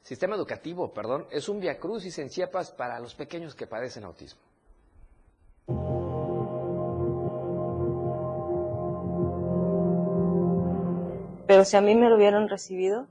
[0.00, 4.40] sistema educativo, perdón, es un viacrucis en Chiapas para los pequeños que padecen autismo.
[11.46, 13.06] Pero si a mí me lo hubieran recibido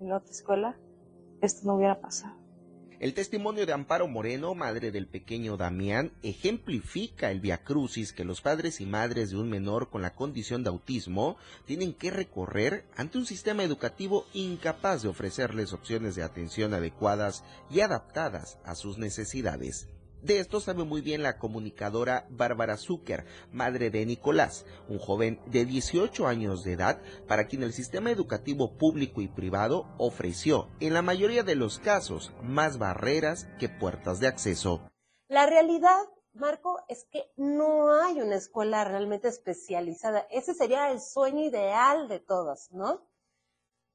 [0.00, 0.76] en otra escuela,
[1.40, 2.36] esto no hubiera pasado.
[3.00, 8.80] El testimonio de Amparo Moreno, madre del pequeño Damián, ejemplifica el viacrucis que los padres
[8.80, 13.24] y madres de un menor con la condición de autismo tienen que recorrer ante un
[13.24, 19.86] sistema educativo incapaz de ofrecerles opciones de atención adecuadas y adaptadas a sus necesidades.
[20.22, 25.64] De esto sabe muy bien la comunicadora Bárbara Zucker, madre de Nicolás, un joven de
[25.64, 31.02] 18 años de edad para quien el sistema educativo público y privado ofreció, en la
[31.02, 34.90] mayoría de los casos, más barreras que puertas de acceso.
[35.28, 36.02] La realidad,
[36.32, 40.26] Marco, es que no hay una escuela realmente especializada.
[40.30, 43.08] Ese sería el sueño ideal de todos, ¿no?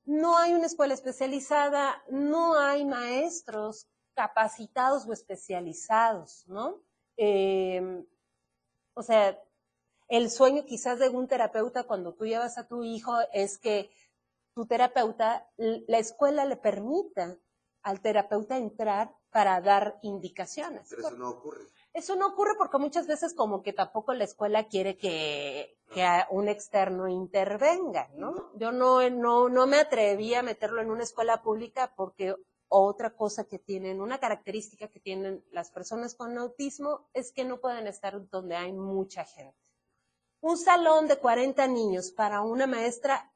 [0.06, 6.82] no hay una escuela especializada, no hay maestros capacitados o especializados, ¿no?
[7.18, 8.06] Eh,
[8.94, 9.40] o sea,
[10.08, 13.90] el sueño quizás de un terapeuta cuando tú llevas a tu hijo es que
[14.54, 17.38] tu terapeuta, la escuela le permita
[17.82, 20.88] al terapeuta entrar para dar indicaciones.
[20.90, 21.66] Pero eso no ocurre.
[21.92, 26.48] Eso no ocurre porque muchas veces como que tampoco la escuela quiere que, que un
[26.48, 28.52] externo intervenga, ¿no?
[28.56, 32.36] Yo no, no, no me atreví a meterlo en una escuela pública porque
[32.82, 37.60] otra cosa que tienen, una característica que tienen las personas con autismo es que no
[37.60, 39.58] pueden estar donde hay mucha gente.
[40.42, 43.32] Un salón de 40 niños para una maestra,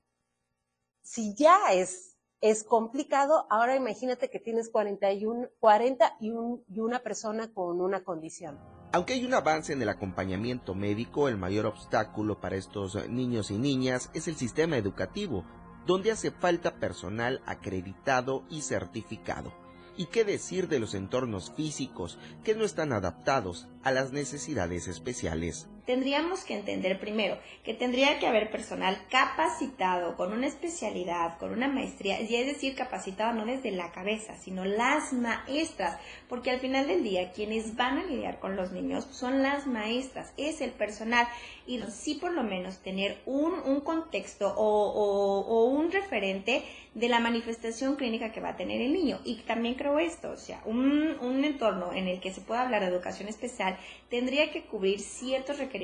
[1.01, 3.47] si ya es es complicado.
[3.49, 6.31] Ahora imagínate que tienes 41, 40 y,
[6.67, 8.57] y una persona con una condición.
[8.93, 13.57] Aunque hay un avance en el acompañamiento médico, el mayor obstáculo para estos niños y
[13.57, 15.43] niñas es el sistema educativo,
[15.87, 19.53] donde hace falta personal acreditado y certificado.
[19.95, 25.69] ¿Y qué decir de los entornos físicos que no están adaptados a las necesidades especiales?
[25.87, 31.69] Tendríamos que entender primero que tendría que haber personal capacitado con una especialidad, con una
[31.69, 36.87] maestría, y es decir, capacitado no desde la cabeza, sino las maestras, porque al final
[36.87, 41.25] del día quienes van a lidiar con los niños son las maestras, es el personal,
[41.65, 46.63] y sí por lo menos tener un, un contexto o, un referente
[46.95, 49.19] de la manifestación clínica que va a tener el niño.
[49.23, 52.81] Y también creo esto, o sea, un, un entorno en el que se pueda hablar
[52.81, 53.77] de educación especial
[54.09, 55.76] tendría que cubrir ciertos requerimientos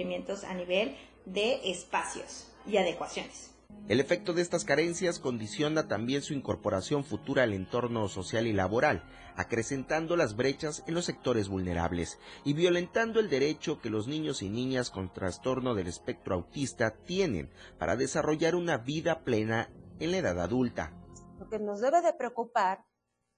[0.44, 3.52] a nivel de espacios y adecuaciones.
[3.88, 9.04] El efecto de estas carencias condiciona también su incorporación futura al entorno social y laboral,
[9.36, 14.50] acrecentando las brechas en los sectores vulnerables y violentando el derecho que los niños y
[14.50, 19.70] niñas con trastorno del espectro autista tienen para desarrollar una vida plena
[20.00, 20.94] en la edad adulta.
[21.40, 22.86] Lo que nos debe de preocupar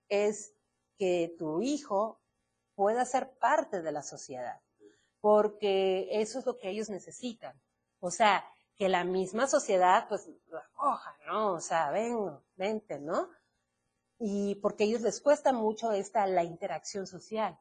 [0.09, 0.53] es
[0.97, 2.21] que tu hijo
[2.75, 4.61] pueda ser parte de la sociedad,
[5.25, 7.59] porque eso es lo que ellos necesitan.
[7.99, 8.45] O sea,
[8.75, 11.53] que la misma sociedad pues lo acoja, ¿no?
[11.53, 12.15] O sea, ven,
[12.55, 13.29] vente, ¿no?
[14.19, 17.59] Y porque a ellos les cuesta mucho esta la interacción social.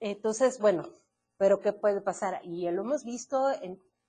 [0.00, 0.88] Entonces, bueno,
[1.36, 2.40] pero ¿qué puede pasar?
[2.42, 3.52] Y lo hemos visto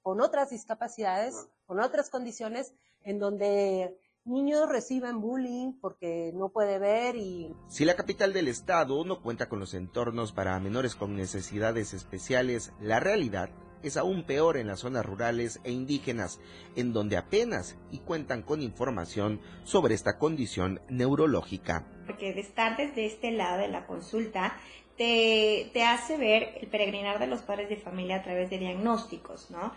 [0.01, 1.36] con otras discapacidades,
[1.68, 3.95] con otras condiciones, en donde
[4.26, 7.54] niños reciben bullying porque no puede ver y...
[7.68, 12.74] Si la capital del estado no cuenta con los entornos para menores con necesidades especiales,
[12.82, 13.50] la realidad
[13.84, 16.40] es aún peor en las zonas rurales e indígenas,
[16.76, 21.86] en donde apenas y cuentan con información sobre esta condición neurológica.
[22.08, 24.58] Porque de estar desde este lado de la consulta,
[24.98, 29.52] te, te, hace ver el peregrinar de los padres de familia a través de diagnósticos,
[29.52, 29.74] ¿no?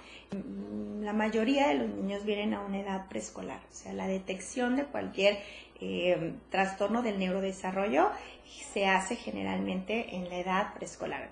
[1.08, 4.84] La mayoría de los niños vienen a una edad preescolar, o sea, la detección de
[4.84, 5.38] cualquier
[5.80, 8.10] eh, trastorno del neurodesarrollo
[8.74, 11.30] se hace generalmente en la edad preescolar.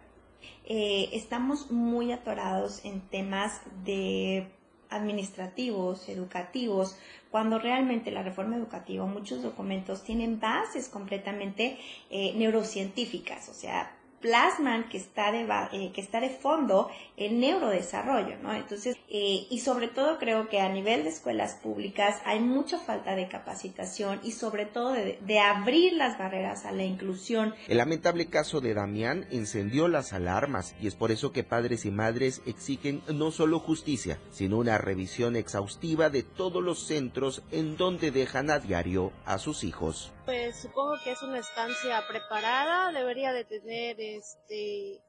[0.64, 4.48] Eh, estamos muy atorados en temas de
[4.88, 6.96] administrativos, educativos,
[7.30, 11.76] cuando realmente la reforma educativa, muchos documentos tienen bases completamente
[12.08, 18.54] eh, neurocientíficas, o sea, plasman que está de, que está de fondo el neurodesarrollo, ¿no?
[18.54, 23.14] Entonces, eh, y sobre todo creo que a nivel de escuelas públicas hay mucha falta
[23.14, 27.54] de capacitación y sobre todo de, de abrir las barreras a la inclusión.
[27.68, 31.90] El lamentable caso de Damián encendió las alarmas y es por eso que padres y
[31.90, 38.10] madres exigen no solo justicia, sino una revisión exhaustiva de todos los centros en donde
[38.10, 40.12] dejan a diario a sus hijos.
[40.24, 45.00] Pues supongo que es una estancia preparada, debería de tener este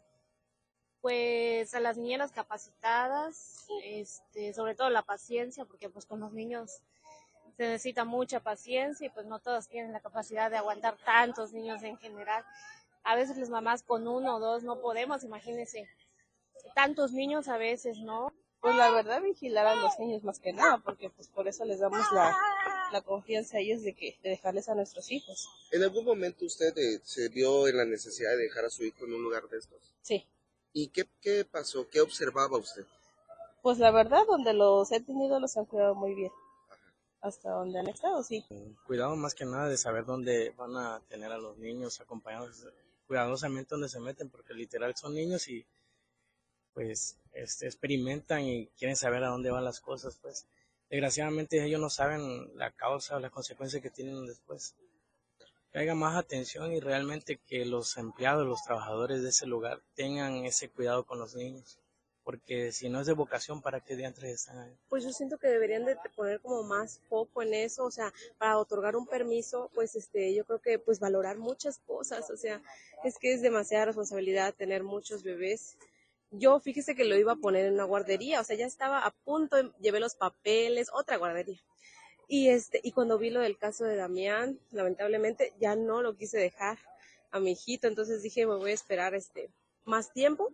[1.08, 6.82] pues a las niñeras capacitadas, este, sobre todo la paciencia, porque pues con los niños
[7.56, 11.82] se necesita mucha paciencia y pues no todas tienen la capacidad de aguantar tantos niños
[11.84, 12.44] en general.
[13.06, 15.88] A veces las mamás con uno o dos no podemos, imagínense,
[16.76, 18.34] tantos niños a veces, ¿no?
[18.60, 21.80] Pues la verdad vigilar a los niños más que nada, porque pues por eso les
[21.80, 22.36] damos la,
[22.92, 25.48] la confianza a ellos de que de dejarles a nuestros hijos.
[25.72, 29.06] ¿En algún momento usted eh, se vio en la necesidad de dejar a su hijo
[29.06, 29.94] en un lugar de estos?
[30.02, 30.28] Sí.
[30.74, 31.88] ¿Y qué, qué pasó?
[31.90, 32.86] ¿Qué observaba usted?
[33.62, 36.32] Pues la verdad, donde los he tenido los han cuidado muy bien.
[37.22, 38.46] Hasta donde han estado, sí.
[38.86, 42.68] Cuidado más que nada de saber dónde van a tener a los niños acompañados,
[43.08, 45.66] cuidadosamente dónde se meten, porque literal son niños y
[46.74, 50.46] pues este, experimentan y quieren saber a dónde van las cosas, pues
[50.90, 54.76] desgraciadamente ellos no saben la causa o las consecuencias que tienen después.
[55.74, 60.70] Haya más atención y realmente que los empleados, los trabajadores de ese lugar tengan ese
[60.70, 61.78] cuidado con los niños.
[62.28, 64.78] porque si no es de vocación, ¿para qué diantres están ahí?
[64.90, 68.58] Pues yo siento que deberían de poner como más foco en eso, o sea, para
[68.58, 72.62] otorgar un permiso, pues este, yo creo que pues valorar muchas cosas, o sea,
[73.06, 75.78] es que es demasiada responsabilidad tener muchos bebés.
[76.32, 79.12] Yo fíjese que lo iba a poner en una guardería, o sea, ya estaba a
[79.12, 81.62] punto, llevé los papeles, otra guardería.
[82.28, 86.38] Y este, y cuando vi lo del caso de Damián, lamentablemente ya no lo quise
[86.38, 86.78] dejar
[87.32, 89.50] a mi hijito, entonces dije, me voy a esperar este
[89.86, 90.54] más tiempo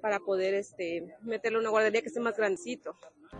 [0.00, 2.96] para poder este, meterlo en una guardería que esté más grandecito.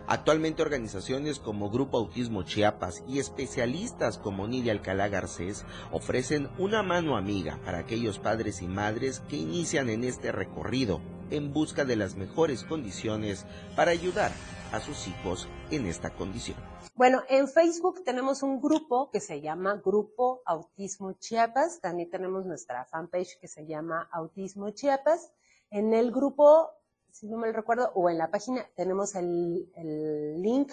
[0.07, 7.17] Actualmente organizaciones como Grupo Autismo Chiapas y especialistas como Nidia Alcalá Garcés ofrecen una mano
[7.17, 11.01] amiga para aquellos padres y madres que inician en este recorrido
[11.33, 14.31] en busca de las mejores condiciones para ayudar
[14.73, 16.57] a sus hijos en esta condición.
[16.95, 21.81] Bueno, en Facebook tenemos un grupo que se llama Grupo Autismo Chiapas.
[21.81, 25.33] También tenemos nuestra fanpage que se llama Autismo Chiapas.
[25.71, 26.71] En el grupo,
[27.11, 30.71] si no me recuerdo, o en la página tenemos el, el link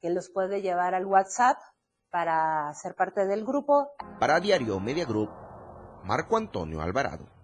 [0.00, 1.58] que los puede llevar al WhatsApp
[2.10, 3.90] para ser parte del grupo.
[4.18, 5.30] Para Diario Media Group,
[6.02, 7.39] Marco Antonio Alvarado.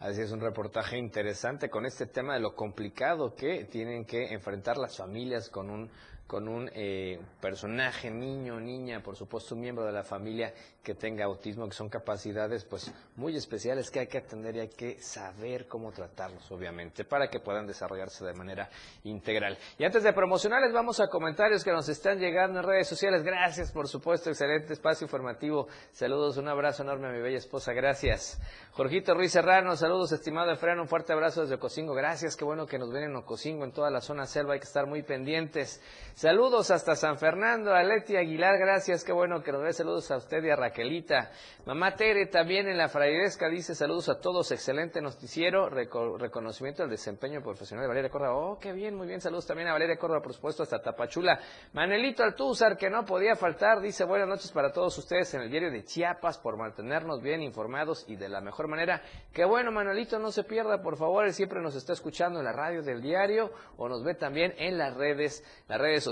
[0.00, 4.78] Así es un reportaje interesante con este tema de lo complicado que tienen que enfrentar
[4.78, 5.90] las familias con un
[6.30, 11.24] con un eh, personaje, niño, niña, por supuesto un miembro de la familia que tenga
[11.24, 15.66] autismo, que son capacidades pues muy especiales que hay que atender y hay que saber
[15.66, 18.70] cómo tratarlos, obviamente, para que puedan desarrollarse de manera
[19.02, 19.58] integral.
[19.76, 23.24] Y antes de promocionarles, vamos a comentarios que nos están llegando en redes sociales.
[23.24, 25.66] Gracias, por supuesto, excelente espacio informativo.
[25.90, 28.40] Saludos, un abrazo enorme a mi bella esposa, gracias.
[28.70, 31.92] Jorgito Ruiz Serrano, saludos, estimado Efraín, un fuerte abrazo desde Ocosingo.
[31.92, 34.66] Gracias, qué bueno que nos ven en Ocosingo, en toda la zona selva, hay que
[34.66, 35.82] estar muy pendientes.
[36.20, 39.72] Saludos hasta San Fernando, a Aguilar, gracias, qué bueno que nos ve.
[39.72, 41.30] Saludos a usted y a Raquelita.
[41.64, 47.40] Mamá Tere también en la Fraidesca dice saludos a todos, excelente noticiero, reconocimiento del desempeño
[47.40, 48.36] profesional de Valeria Córdoba.
[48.36, 51.40] Oh, qué bien, muy bien, saludos también a Valeria Córdoba, por supuesto, hasta Tapachula.
[51.72, 55.70] Manelito Altúzar, que no podía faltar, dice buenas noches para todos ustedes en el diario
[55.70, 59.00] de Chiapas por mantenernos bien informados y de la mejor manera.
[59.32, 62.52] Qué bueno, Manuelito, no se pierda, por favor, él siempre nos está escuchando en la
[62.52, 66.09] radio del diario o nos ve también en las redes, las redes sociales.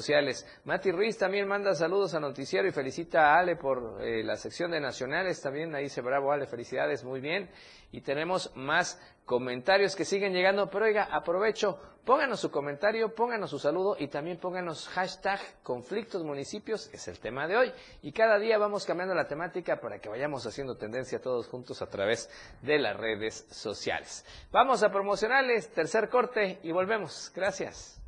[0.64, 4.70] Mati Ruiz también manda saludos a Noticiero y felicita a Ale por eh, la sección
[4.70, 5.40] de Nacionales.
[5.40, 7.50] También ahí dice bravo Ale, felicidades, muy bien.
[7.90, 13.58] Y tenemos más comentarios que siguen llegando, pero oiga, aprovecho, pónganos su comentario, pónganos su
[13.58, 17.72] saludo y también pónganos hashtag conflictos municipios, es el tema de hoy.
[18.02, 21.86] Y cada día vamos cambiando la temática para que vayamos haciendo tendencia todos juntos a
[21.86, 22.30] través
[22.62, 24.24] de las redes sociales.
[24.50, 27.30] Vamos a promocionarles, tercer corte y volvemos.
[27.34, 27.98] Gracias.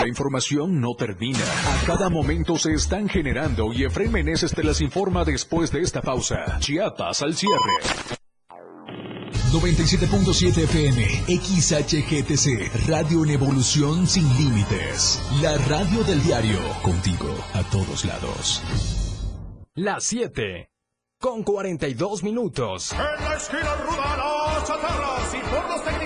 [0.00, 1.38] La información no termina.
[1.38, 6.02] A cada momento se están generando y Efraín Meneses te las informa después de esta
[6.02, 6.58] pausa.
[6.60, 8.16] Chiapas al cierre.
[9.52, 11.02] 97.7 FM,
[11.38, 15.22] XHGTC, Radio en Evolución Sin Límites.
[15.40, 18.62] La radio del diario, contigo a todos lados.
[19.74, 20.70] Las 7,
[21.18, 22.92] con 42 minutos.
[22.92, 26.05] En la esquina ruda, las chatarras y por los técnicos,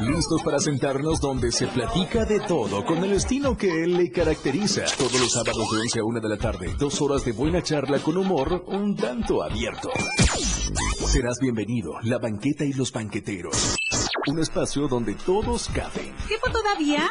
[0.00, 4.84] Listos para sentarnos donde se platica de todo con el estilo que él le caracteriza.
[4.98, 7.98] Todos los sábados de 11 a 1 de la tarde, dos horas de buena charla
[8.00, 9.90] con humor un tanto abierto.
[11.06, 13.76] Serás bienvenido, la banqueta y los banqueteros.
[14.26, 16.14] Un espacio donde todos caben.
[16.26, 17.10] ¿Tiempo todavía?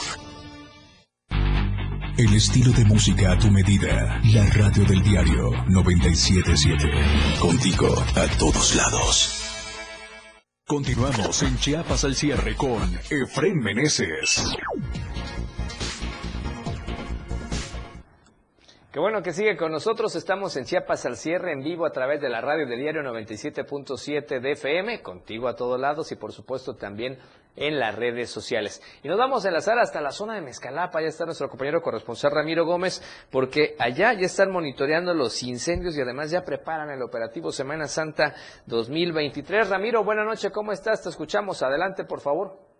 [2.21, 4.21] El estilo de música a tu medida.
[4.31, 6.87] La radio del diario 977.
[7.39, 9.41] Contigo a todos lados.
[10.67, 14.43] Continuamos en Chiapas al cierre con Efren Meneses.
[18.91, 20.17] Qué bueno que sigue con nosotros.
[20.17, 24.41] Estamos en Chiapas al cierre en vivo a través de la radio del diario 97.7
[24.41, 27.17] de FM, contigo a todos lados y por supuesto también
[27.55, 28.81] en las redes sociales.
[29.01, 31.01] Y nos vamos a enlazar hasta la zona de Mezcalapa.
[31.01, 36.01] Ya está nuestro compañero corresponsal Ramiro Gómez, porque allá ya están monitoreando los incendios y
[36.01, 38.35] además ya preparan el operativo Semana Santa
[38.65, 39.69] 2023.
[39.69, 40.51] Ramiro, buena noche.
[40.51, 41.01] ¿Cómo estás?
[41.01, 41.63] Te escuchamos.
[41.63, 42.70] Adelante, por favor.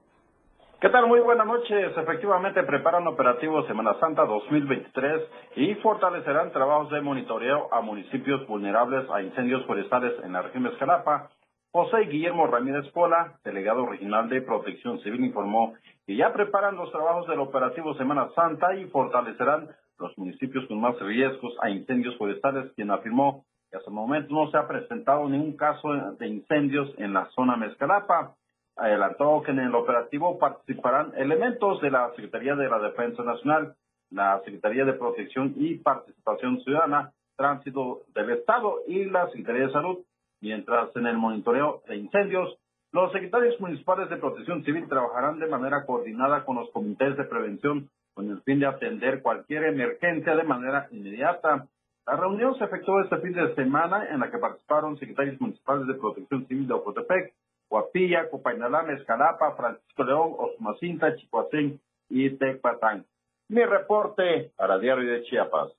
[0.82, 1.06] ¿Qué tal?
[1.06, 1.96] Muy buenas noches.
[1.96, 5.22] Efectivamente, preparan operativo Semana Santa 2023
[5.58, 10.70] y fortalecerán trabajos de monitoreo a municipios vulnerables a incendios forestales en la región de
[10.70, 11.30] Escalapa.
[11.72, 15.76] José Guillermo Ramírez Pola, delegado regional de Protección Civil, informó
[16.08, 19.70] que ya preparan los trabajos del operativo Semana Santa y fortalecerán
[20.00, 24.50] los municipios con más riesgos a incendios forestales, quien afirmó que hasta el momento no
[24.50, 28.34] se ha presentado ningún caso de incendios en la zona Mezcalapa
[28.76, 33.76] adelantó que en el operativo participarán elementos de la Secretaría de la Defensa Nacional,
[34.10, 40.00] la Secretaría de Protección y Participación Ciudadana, Tránsito del Estado y la Secretaría de Salud,
[40.42, 42.58] mientras en el monitoreo de incendios,
[42.92, 47.90] los secretarios municipales de Protección Civil trabajarán de manera coordinada con los comités de prevención
[48.14, 51.68] con el fin de atender cualquier emergencia de manera inmediata.
[52.06, 55.94] La reunión se efectuó este fin de semana en la que participaron secretarios municipales de
[55.94, 57.34] Protección Civil de Ocotepec,
[57.72, 63.06] Guapilla, Copainalá, Escalapa, Francisco León, Osmacinta, Chicoacén y Tecpatán.
[63.48, 65.72] Mi reporte para Diario de Chiapas.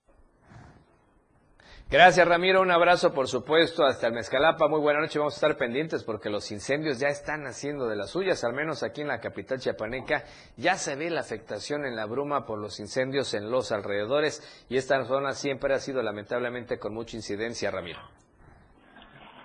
[1.90, 5.59] Gracias Ramiro, un abrazo por supuesto hasta el Mezcalapa, muy buena noche, vamos a estar
[5.59, 9.20] pendientes porque los incendios ya están haciendo de las suyas, al menos aquí en la
[9.20, 10.24] capital chiapaneca
[10.57, 14.78] ya se ve la afectación en la bruma por los incendios en los alrededores y
[14.78, 18.01] esta zona siempre ha sido lamentablemente con mucha incidencia, Ramiro.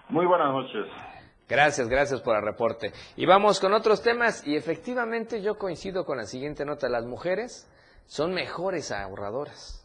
[0.08, 1.17] Muy buenas noches.
[1.48, 2.92] Gracias, gracias por el reporte.
[3.16, 7.68] Y vamos con otros temas y efectivamente yo coincido con la siguiente nota, las mujeres
[8.06, 9.84] son mejores ahorradoras.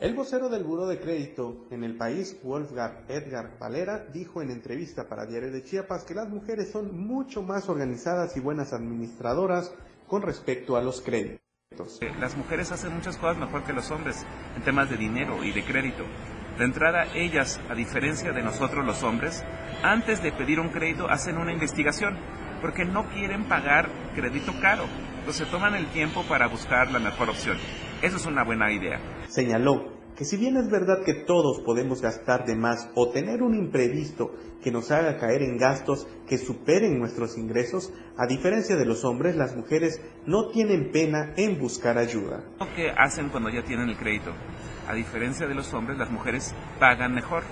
[0.00, 5.06] El vocero del Buró de Crédito en el país, Wolfgang Edgar Valera, dijo en entrevista
[5.06, 9.74] para Diario de Chiapas que las mujeres son mucho más organizadas y buenas administradoras
[10.06, 11.39] con respecto a los créditos.
[12.18, 15.64] Las mujeres hacen muchas cosas mejor que los hombres en temas de dinero y de
[15.64, 16.04] crédito.
[16.58, 19.44] De entrada, ellas, a diferencia de nosotros los hombres,
[19.82, 22.18] antes de pedir un crédito hacen una investigación,
[22.60, 24.84] porque no quieren pagar crédito caro.
[25.20, 27.56] Entonces toman el tiempo para buscar la mejor opción.
[28.02, 29.00] Eso es una buena idea.
[29.28, 33.54] Señaló que si bien es verdad que todos podemos gastar de más o tener un
[33.54, 39.02] imprevisto que nos haga caer en gastos que superen nuestros ingresos, a diferencia de los
[39.06, 42.44] hombres, las mujeres no tienen pena en buscar ayuda.
[42.76, 44.34] ¿Qué hacen cuando ya tienen el crédito?
[44.86, 47.42] A diferencia de los hombres, las mujeres pagan mejor.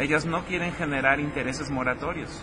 [0.00, 2.42] Ellas no quieren generar intereses moratorios.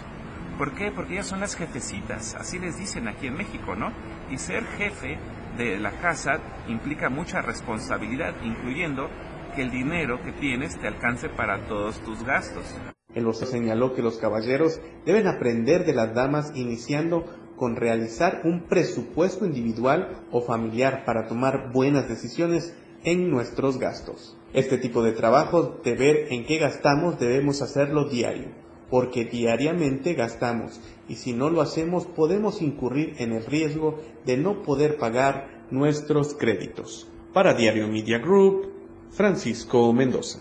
[0.57, 0.93] ¿Por qué?
[0.95, 3.91] Porque ellas son las jefecitas, así les dicen aquí en México, ¿no?
[4.29, 5.17] Y ser jefe
[5.57, 6.39] de la casa
[6.69, 9.09] implica mucha responsabilidad, incluyendo
[9.53, 12.63] que el dinero que tienes te alcance para todos tus gastos.
[13.13, 17.25] El vocero señaló que los caballeros deben aprender de las damas iniciando
[17.57, 24.37] con realizar un presupuesto individual o familiar para tomar buenas decisiones en nuestros gastos.
[24.53, 28.49] Este tipo de trabajo de ver en qué gastamos debemos hacerlo diario,
[28.89, 34.63] porque diariamente gastamos y si no lo hacemos podemos incurrir en el riesgo de no
[34.63, 37.09] poder pagar nuestros créditos.
[37.33, 38.80] Para Diario Media Group,
[39.11, 40.39] Francisco Mendoza.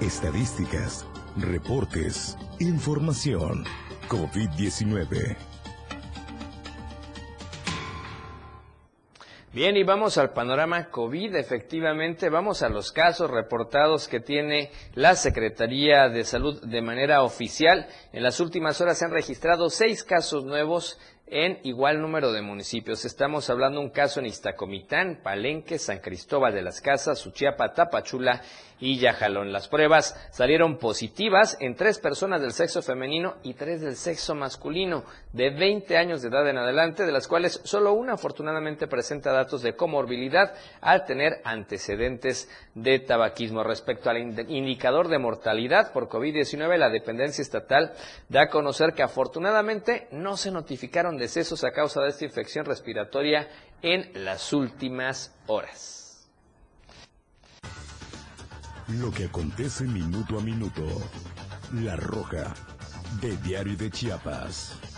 [0.00, 1.06] Estadísticas,
[1.36, 3.64] reportes, información.
[4.08, 5.36] COVID-19.
[9.54, 11.36] Bien, y vamos al panorama COVID.
[11.36, 17.86] Efectivamente, vamos a los casos reportados que tiene la Secretaría de Salud de manera oficial.
[18.14, 20.98] En las últimas horas se han registrado seis casos nuevos
[21.32, 23.06] en igual número de municipios.
[23.06, 28.42] Estamos hablando de un caso en Iztacomitán, Palenque, San Cristóbal de las Casas, Suchiapa, Tapachula
[28.82, 29.52] y Yajalón.
[29.52, 35.04] Las pruebas salieron positivas en tres personas del sexo femenino y tres del sexo masculino
[35.32, 39.62] de 20 años de edad en adelante, de las cuales solo una afortunadamente presenta datos
[39.62, 43.62] de comorbilidad al tener antecedentes de tabaquismo.
[43.62, 44.18] Respecto al
[44.50, 47.92] indicador de mortalidad por COVID-19, la dependencia estatal
[48.28, 53.48] da a conocer que afortunadamente no se notificaron decesos a causa de esta infección respiratoria
[53.80, 56.28] en las últimas horas.
[58.88, 60.82] Lo que acontece minuto a minuto.
[61.74, 62.52] La Roja,
[63.20, 64.91] de Diario de Chiapas.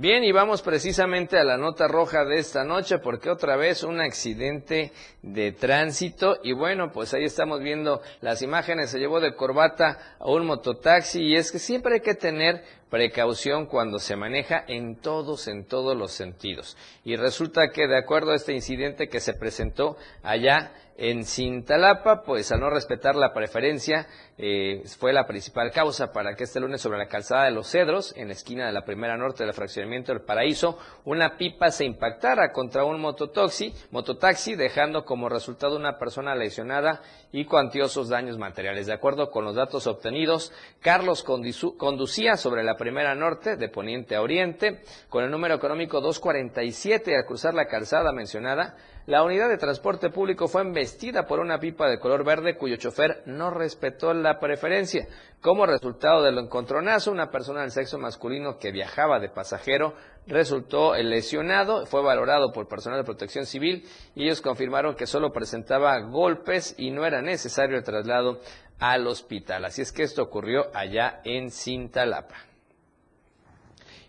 [0.00, 4.00] Bien, y vamos precisamente a la nota roja de esta noche porque otra vez un
[4.00, 4.92] accidente
[5.22, 10.30] de tránsito y bueno, pues ahí estamos viendo las imágenes, se llevó de corbata a
[10.30, 15.48] un mototaxi y es que siempre hay que tener precaución cuando se maneja en todos,
[15.48, 16.76] en todos los sentidos.
[17.02, 20.70] Y resulta que de acuerdo a este incidente que se presentó allá
[21.00, 26.42] en Cintalapa, pues al no respetar la preferencia, eh, fue la principal causa para que
[26.42, 29.44] este lunes sobre la calzada de los Cedros, en la esquina de la primera norte
[29.44, 35.76] del fraccionamiento del Paraíso, una pipa se impactara contra un mototaxi, mototaxi, dejando como resultado
[35.76, 38.88] una persona lesionada y cuantiosos daños materiales.
[38.88, 44.22] De acuerdo con los datos obtenidos, Carlos conducía sobre la primera norte, de poniente a
[44.22, 48.74] oriente, con el número económico 247 al cruzar la calzada mencionada,
[49.08, 53.22] la unidad de transporte público fue embestida por una pipa de color verde cuyo chofer
[53.24, 55.08] no respetó la preferencia.
[55.40, 59.94] Como resultado del encontronazo, una persona del sexo masculino que viajaba de pasajero
[60.26, 65.98] resultó lesionado, fue valorado por personal de protección civil y ellos confirmaron que solo presentaba
[66.00, 68.40] golpes y no era necesario el traslado
[68.78, 69.64] al hospital.
[69.64, 72.47] Así es que esto ocurrió allá en Cintalapa.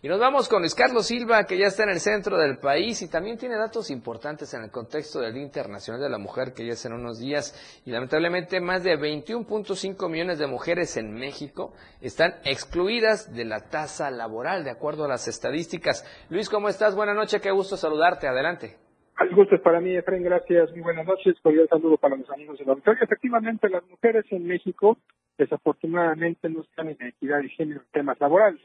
[0.01, 3.01] Y nos vamos con Luis Carlos Silva, que ya está en el centro del país
[3.01, 6.65] y también tiene datos importantes en el contexto del Día Internacional de la Mujer, que
[6.65, 7.81] ya es en unos días.
[7.85, 14.09] Y lamentablemente más de 21.5 millones de mujeres en México están excluidas de la tasa
[14.09, 16.05] laboral, de acuerdo a las estadísticas.
[16.29, 16.95] Luis, ¿cómo estás?
[16.95, 18.25] Buenas noches, qué gusto saludarte.
[18.25, 18.77] Adelante.
[19.17, 20.71] Al gusto es para mí, Efraín, gracias.
[20.71, 21.35] Muy buenas noches.
[21.43, 23.03] Cordial saludo para los amigos de la auditorio.
[23.03, 24.97] Efectivamente, las mujeres en México
[25.37, 28.61] desafortunadamente no están en equidad de género en temas laborales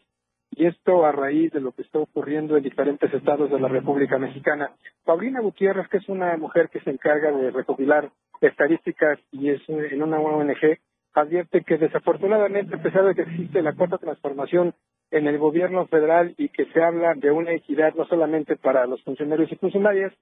[0.57, 4.19] y esto a raíz de lo que está ocurriendo en diferentes estados de la República
[4.19, 4.71] Mexicana.
[5.05, 10.03] Paulina Gutiérrez, que es una mujer que se encarga de recopilar estadísticas y es en
[10.03, 10.79] una ONG,
[11.15, 14.75] advierte que desafortunadamente, a pesar de que existe la cuarta transformación
[15.11, 19.03] en el gobierno federal y que se habla de una equidad no solamente para los
[19.05, 20.13] funcionarios y funcionarias,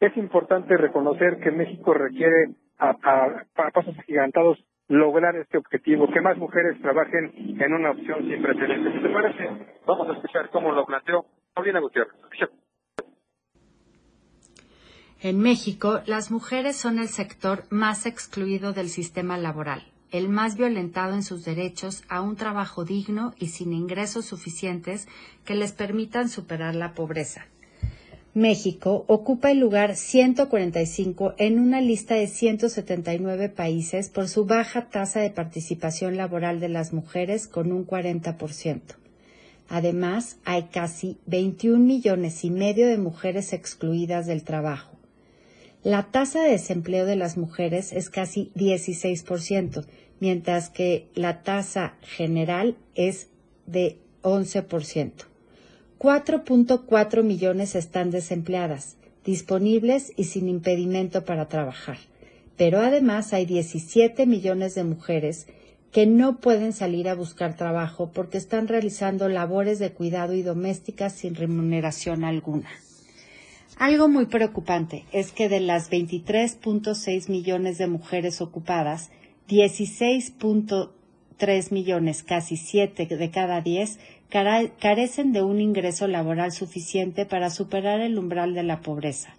[0.00, 2.94] es importante reconocer que México requiere a,
[3.72, 4.58] pasos agigantados
[4.88, 9.02] lograr este objetivo, que más mujeres trabajen en una opción sin precedentes.
[9.02, 9.66] ¿Te parece?
[9.86, 11.24] Vamos a escuchar cómo lo planteó
[11.54, 12.14] Paulina Gutiérrez.
[15.20, 21.14] En México, las mujeres son el sector más excluido del sistema laboral, el más violentado
[21.14, 25.06] en sus derechos a un trabajo digno y sin ingresos suficientes
[25.44, 27.46] que les permitan superar la pobreza.
[28.34, 35.20] México ocupa el lugar 145 en una lista de 179 países por su baja tasa
[35.20, 38.80] de participación laboral de las mujeres con un 40%.
[39.68, 44.96] Además, hay casi 21 millones y medio de mujeres excluidas del trabajo.
[45.82, 49.84] La tasa de desempleo de las mujeres es casi 16%,
[50.20, 53.28] mientras que la tasa general es
[53.66, 55.31] de 11%.
[56.02, 61.98] 4.4 millones están desempleadas, disponibles y sin impedimento para trabajar.
[62.56, 65.46] Pero además hay 17 millones de mujeres
[65.92, 71.12] que no pueden salir a buscar trabajo porque están realizando labores de cuidado y domésticas
[71.12, 72.68] sin remuneración alguna.
[73.78, 79.12] Algo muy preocupante es que de las 23.6 millones de mujeres ocupadas,
[79.48, 84.00] 16.3 millones, casi 7 de cada 10,
[84.32, 89.36] carecen de un ingreso laboral suficiente para superar el umbral de la pobreza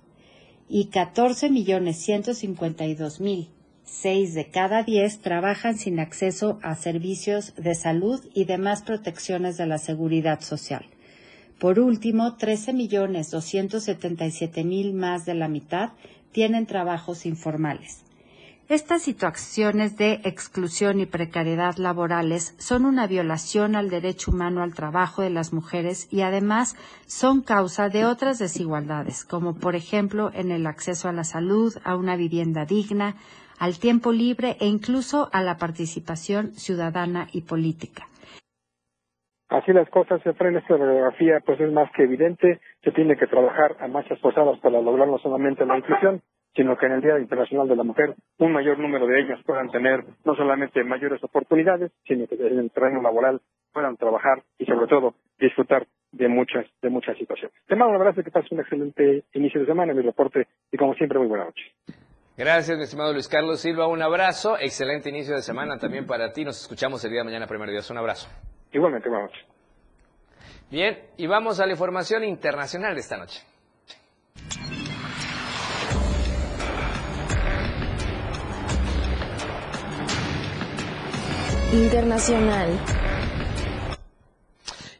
[0.69, 3.49] y 14 millones 152 mil,
[3.85, 9.67] 6 de cada 10 trabajan sin acceso a servicios de salud y demás protecciones de
[9.67, 10.85] la seguridad social.
[11.59, 15.91] Por último, 13 millones 277 mil más de la mitad
[16.31, 18.03] tienen trabajos informales.
[18.69, 25.21] Estas situaciones de exclusión y precariedad laborales son una violación al derecho humano al trabajo
[25.21, 30.65] de las mujeres y además son causa de otras desigualdades, como por ejemplo en el
[30.65, 33.15] acceso a la salud, a una vivienda digna,
[33.59, 38.07] al tiempo libre e incluso a la participación ciudadana y política.
[39.49, 43.75] Así las cosas, Efraín, esta radiografía pues es más que evidente, se tiene que trabajar
[43.81, 46.21] a marchas forzadas para lograr no solamente la inclusión,
[46.55, 49.69] sino que en el Día Internacional de la Mujer un mayor número de ellas puedan
[49.71, 53.41] tener no solamente mayores oportunidades, sino que en el terreno laboral
[53.71, 57.55] puedan trabajar y sobre todo disfrutar de muchas de muchas situaciones.
[57.67, 60.47] Te mando un abrazo y que pases un excelente inicio de semana en mi reporte
[60.71, 61.63] y como siempre muy buena noche.
[62.35, 63.87] Gracias, mi estimado Luis Carlos Silva.
[63.87, 64.57] Un abrazo.
[64.59, 66.43] Excelente inicio de semana también para ti.
[66.43, 67.81] Nos escuchamos el día de mañana, primer día.
[67.89, 68.27] Un abrazo.
[68.71, 69.47] Igualmente, buenas noches.
[70.71, 73.43] Bien, y vamos a la información internacional de esta noche.
[81.73, 82.69] Internacional.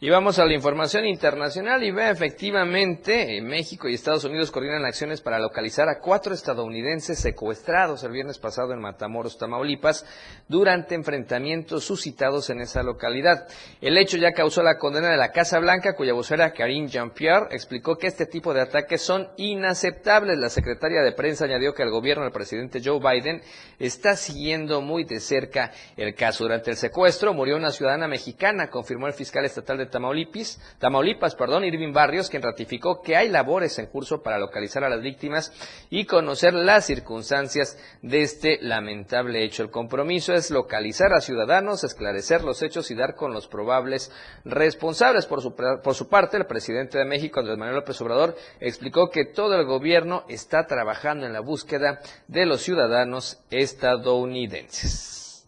[0.03, 4.83] Y vamos a la información internacional y ve efectivamente en México y Estados Unidos coordinan
[4.83, 10.05] acciones para localizar a cuatro estadounidenses secuestrados el viernes pasado en Matamoros, Tamaulipas,
[10.49, 13.47] durante enfrentamientos suscitados en esa localidad.
[13.79, 17.95] El hecho ya causó la condena de la Casa Blanca, cuya vocera Karine Jean-Pierre explicó
[17.95, 20.37] que este tipo de ataques son inaceptables.
[20.37, 23.41] La secretaria de prensa añadió que el gobierno del presidente Joe Biden
[23.79, 26.43] está siguiendo muy de cerca el caso.
[26.43, 31.63] Durante el secuestro murió una ciudadana mexicana, confirmó el fiscal estatal de Tamaulipas, Tamaulipas, perdón,
[31.63, 35.53] Irving Barrios, quien ratificó que hay labores en curso para localizar a las víctimas
[35.89, 39.63] y conocer las circunstancias de este lamentable hecho.
[39.63, 44.11] El compromiso es localizar a ciudadanos, esclarecer los hechos y dar con los probables
[44.43, 45.25] responsables.
[45.27, 49.65] Por su, parte, el presidente de México, Andrés Manuel López Obrador, explicó que todo el
[49.65, 55.47] gobierno está trabajando en la búsqueda de los ciudadanos estadounidenses.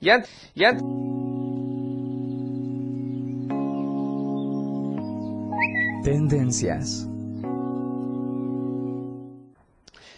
[0.00, 0.10] Y
[6.06, 7.04] Tendencias.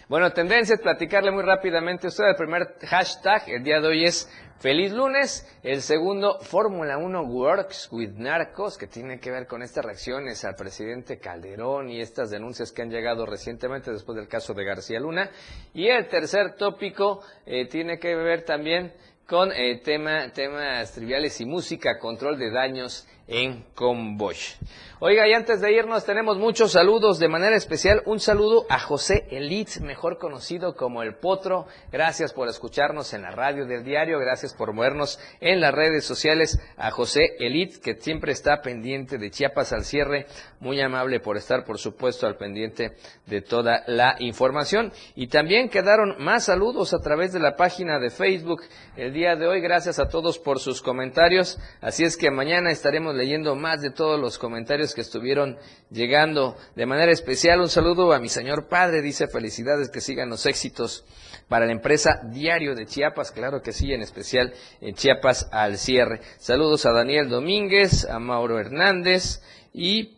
[0.07, 2.25] Bueno, tendencias, platicarle muy rápidamente a usted.
[2.25, 4.29] El primer hashtag el día de hoy es
[4.59, 5.47] Feliz lunes.
[5.63, 10.53] El segundo, Fórmula 1 Works with Narcos, que tiene que ver con estas reacciones al
[10.53, 15.31] presidente Calderón y estas denuncias que han llegado recientemente después del caso de García Luna.
[15.73, 18.93] Y el tercer tópico eh, tiene que ver también
[19.25, 24.55] con eh, tema, temas triviales y música, control de daños en Combosh.
[25.01, 29.27] Oiga, y antes de irnos tenemos muchos saludos, de manera especial un saludo a José
[29.31, 31.67] Elitz, mejor conocido como El Potro.
[31.89, 36.59] Gracias por escucharnos en la radio del diario, gracias por movernos en las redes sociales.
[36.75, 40.25] A José Elitz, que siempre está pendiente de Chiapas al cierre,
[40.59, 44.91] muy amable por estar, por supuesto, al pendiente de toda la información.
[45.15, 48.63] Y también quedaron más saludos a través de la página de Facebook
[48.97, 49.61] el día de hoy.
[49.61, 51.57] Gracias a todos por sus comentarios.
[51.79, 55.57] Así es que mañana estaremos leyendo más de todos los comentarios que estuvieron
[55.91, 56.55] llegando.
[56.75, 61.05] De manera especial, un saludo a mi señor padre, dice felicidades, que sigan los éxitos
[61.47, 66.21] para la empresa Diario de Chiapas, claro que sí, en especial en Chiapas al cierre.
[66.37, 69.41] Saludos a Daniel Domínguez, a Mauro Hernández
[69.73, 70.17] y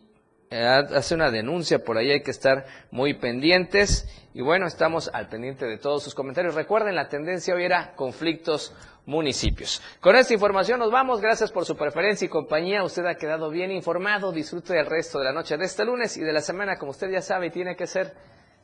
[0.50, 4.06] eh, hace una denuncia por ahí, hay que estar muy pendientes.
[4.34, 6.54] Y bueno, estamos al pendiente de todos sus comentarios.
[6.54, 8.74] Recuerden, la tendencia hoy era conflictos
[9.06, 9.82] municipios.
[10.00, 11.20] Con esta información nos vamos.
[11.20, 12.84] Gracias por su preferencia y compañía.
[12.84, 14.32] Usted ha quedado bien informado.
[14.32, 17.10] Disfrute del resto de la noche de este lunes y de la semana, como usted
[17.10, 18.14] ya sabe, tiene que ser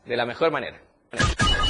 [0.05, 0.81] de la mejor manera.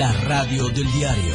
[0.00, 1.34] La radio del diario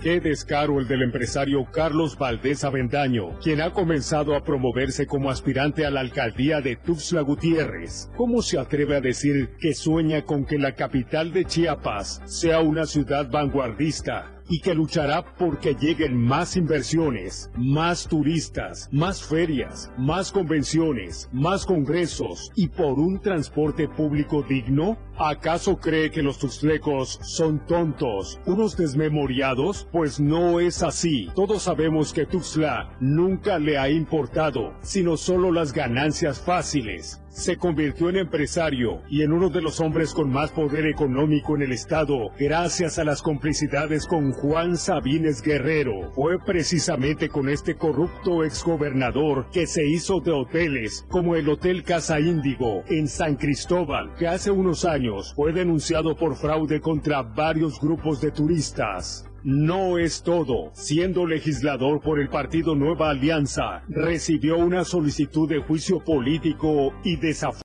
[0.00, 5.86] Qué descaro el del empresario Carlos Valdés Avendaño, quien ha comenzado a promoverse como aspirante
[5.86, 8.10] a la alcaldía de Tuxtla Gutiérrez.
[8.16, 12.86] ¿Cómo se atreve a decir que sueña con que la capital de Chiapas sea una
[12.86, 14.41] ciudad vanguardista?
[14.48, 22.50] Y que luchará porque lleguen más inversiones, más turistas, más ferias, más convenciones, más congresos
[22.54, 24.98] y por un transporte público digno?
[25.18, 29.86] ¿Acaso cree que los tuxtlecos son tontos, unos desmemoriados?
[29.92, 31.30] Pues no es así.
[31.34, 37.18] Todos sabemos que Tuxtla nunca le ha importado, sino solo las ganancias fáciles.
[37.28, 41.62] Se convirtió en empresario y en uno de los hombres con más poder económico en
[41.62, 46.12] el estado, gracias a las complicidades con Juan Sabines Guerrero.
[46.12, 52.20] Fue precisamente con este corrupto exgobernador que se hizo de hoteles, como el Hotel Casa
[52.20, 55.01] Índigo en San Cristóbal, que hace unos años
[55.34, 59.28] fue denunciado por fraude contra varios grupos de turistas.
[59.44, 60.70] No es todo.
[60.72, 67.52] Siendo legislador por el partido Nueva Alianza, recibió una solicitud de juicio político y desafuero